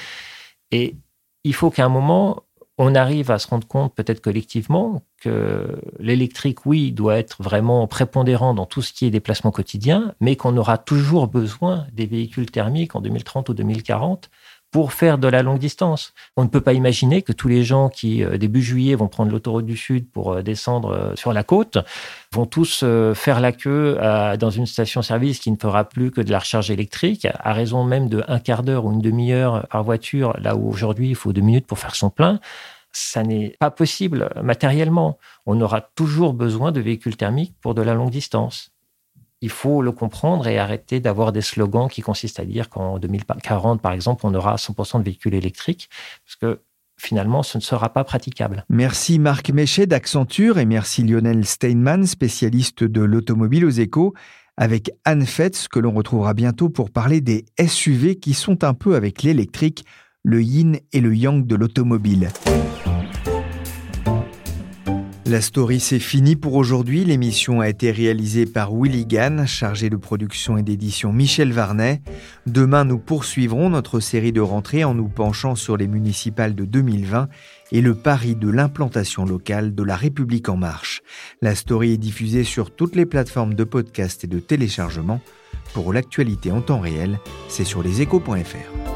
Et 0.72 0.96
il 1.44 1.54
faut 1.54 1.70
qu'à 1.70 1.84
un 1.84 1.88
moment, 1.88 2.42
on 2.78 2.94
arrive 2.94 3.30
à 3.30 3.38
se 3.38 3.46
rendre 3.48 3.66
compte, 3.66 3.94
peut-être 3.94 4.20
collectivement, 4.20 5.02
que 5.20 5.80
l'électrique, 5.98 6.66
oui, 6.66 6.92
doit 6.92 7.16
être 7.16 7.42
vraiment 7.42 7.86
prépondérant 7.86 8.52
dans 8.52 8.66
tout 8.66 8.82
ce 8.82 8.92
qui 8.92 9.06
est 9.06 9.10
déplacement 9.10 9.50
quotidien, 9.50 10.14
mais 10.20 10.36
qu'on 10.36 10.56
aura 10.56 10.76
toujours 10.76 11.28
besoin 11.28 11.86
des 11.92 12.06
véhicules 12.06 12.50
thermiques 12.50 12.94
en 12.94 13.00
2030 13.00 13.48
ou 13.48 13.54
2040 13.54 14.30
pour 14.76 14.92
faire 14.92 15.16
de 15.16 15.26
la 15.26 15.42
longue 15.42 15.58
distance. 15.58 16.12
On 16.36 16.44
ne 16.44 16.50
peut 16.50 16.60
pas 16.60 16.74
imaginer 16.74 17.22
que 17.22 17.32
tous 17.32 17.48
les 17.48 17.64
gens 17.64 17.88
qui, 17.88 18.22
euh, 18.22 18.36
début 18.36 18.60
juillet, 18.60 18.94
vont 18.94 19.08
prendre 19.08 19.32
l'autoroute 19.32 19.64
du 19.64 19.74
Sud 19.74 20.06
pour 20.10 20.34
euh, 20.34 20.42
descendre 20.42 20.90
euh, 20.90 21.16
sur 21.16 21.32
la 21.32 21.44
côte, 21.44 21.78
vont 22.30 22.44
tous 22.44 22.84
faire 23.14 23.40
la 23.40 23.52
queue 23.52 23.96
dans 24.38 24.50
une 24.50 24.66
station-service 24.66 25.38
qui 25.38 25.50
ne 25.50 25.56
fera 25.56 25.84
plus 25.84 26.10
que 26.10 26.20
de 26.20 26.30
la 26.30 26.40
recharge 26.40 26.70
électrique, 26.70 27.26
à 27.32 27.54
raison 27.54 27.84
même 27.84 28.10
de 28.10 28.22
un 28.28 28.38
quart 28.38 28.62
d'heure 28.62 28.84
ou 28.84 28.92
une 28.92 29.00
demi-heure 29.00 29.66
par 29.70 29.82
voiture, 29.82 30.36
là 30.38 30.54
où 30.56 30.68
aujourd'hui 30.68 31.08
il 31.08 31.14
faut 31.14 31.32
deux 31.32 31.40
minutes 31.40 31.66
pour 31.66 31.78
faire 31.78 31.94
son 31.94 32.10
plein. 32.10 32.38
Ça 32.92 33.22
n'est 33.22 33.56
pas 33.58 33.70
possible 33.70 34.28
matériellement. 34.42 35.16
On 35.46 35.58
aura 35.62 35.80
toujours 35.80 36.34
besoin 36.34 36.70
de 36.70 36.80
véhicules 36.80 37.16
thermiques 37.16 37.54
pour 37.62 37.74
de 37.74 37.80
la 37.80 37.94
longue 37.94 38.10
distance 38.10 38.75
il 39.40 39.50
faut 39.50 39.82
le 39.82 39.92
comprendre 39.92 40.46
et 40.46 40.58
arrêter 40.58 41.00
d'avoir 41.00 41.32
des 41.32 41.42
slogans 41.42 41.88
qui 41.88 42.02
consistent 42.02 42.40
à 42.40 42.44
dire 42.44 42.68
qu'en 42.70 42.98
2040, 42.98 43.80
par 43.80 43.92
exemple, 43.92 44.26
on 44.26 44.34
aura 44.34 44.56
100% 44.56 45.00
de 45.00 45.04
véhicules 45.04 45.34
électriques, 45.34 45.88
parce 46.24 46.36
que 46.36 46.60
finalement, 46.98 47.42
ce 47.42 47.58
ne 47.58 47.62
sera 47.62 47.92
pas 47.92 48.04
praticable. 48.04 48.64
Merci 48.68 49.18
Marc 49.18 49.50
Méchet 49.50 49.86
d'Accenture 49.86 50.58
et 50.58 50.64
merci 50.64 51.02
Lionel 51.02 51.44
Steinman, 51.44 52.06
spécialiste 52.06 52.84
de 52.84 53.02
l'automobile 53.02 53.66
aux 53.66 53.70
échos, 53.70 54.14
avec 54.56 54.90
Anne 55.04 55.26
Fetz, 55.26 55.68
que 55.68 55.78
l'on 55.78 55.92
retrouvera 55.92 56.32
bientôt 56.32 56.70
pour 56.70 56.90
parler 56.90 57.20
des 57.20 57.44
SUV 57.60 58.16
qui 58.16 58.32
sont 58.32 58.64
un 58.64 58.72
peu 58.72 58.94
avec 58.94 59.22
l'électrique, 59.22 59.84
le 60.22 60.42
yin 60.42 60.78
et 60.92 61.00
le 61.00 61.14
yang 61.14 61.46
de 61.46 61.54
l'automobile. 61.56 62.30
La 65.28 65.40
story 65.40 65.80
c'est 65.80 65.98
fini 65.98 66.36
pour 66.36 66.54
aujourd'hui. 66.54 67.04
L'émission 67.04 67.60
a 67.60 67.68
été 67.68 67.90
réalisée 67.90 68.46
par 68.46 68.72
Willy 68.72 69.06
Gann, 69.06 69.44
chargé 69.44 69.90
de 69.90 69.96
production 69.96 70.56
et 70.56 70.62
d'édition 70.62 71.12
Michel 71.12 71.52
Varnet. 71.52 72.00
Demain, 72.46 72.84
nous 72.84 72.98
poursuivrons 72.98 73.68
notre 73.68 73.98
série 73.98 74.30
de 74.30 74.40
rentrée 74.40 74.84
en 74.84 74.94
nous 74.94 75.08
penchant 75.08 75.56
sur 75.56 75.76
les 75.76 75.88
municipales 75.88 76.54
de 76.54 76.64
2020 76.64 77.28
et 77.72 77.80
le 77.80 77.96
pari 77.96 78.36
de 78.36 78.48
l'implantation 78.48 79.24
locale 79.24 79.74
de 79.74 79.82
la 79.82 79.96
République 79.96 80.48
en 80.48 80.56
marche. 80.56 81.02
La 81.42 81.56
story 81.56 81.94
est 81.94 81.98
diffusée 81.98 82.44
sur 82.44 82.70
toutes 82.70 82.94
les 82.94 83.06
plateformes 83.06 83.54
de 83.54 83.64
podcast 83.64 84.22
et 84.22 84.28
de 84.28 84.38
téléchargement. 84.38 85.20
Pour 85.74 85.92
l'actualité 85.92 86.52
en 86.52 86.60
temps 86.60 86.80
réel, 86.80 87.18
c'est 87.48 87.64
sur 87.64 87.82
leséchos.fr. 87.82 88.95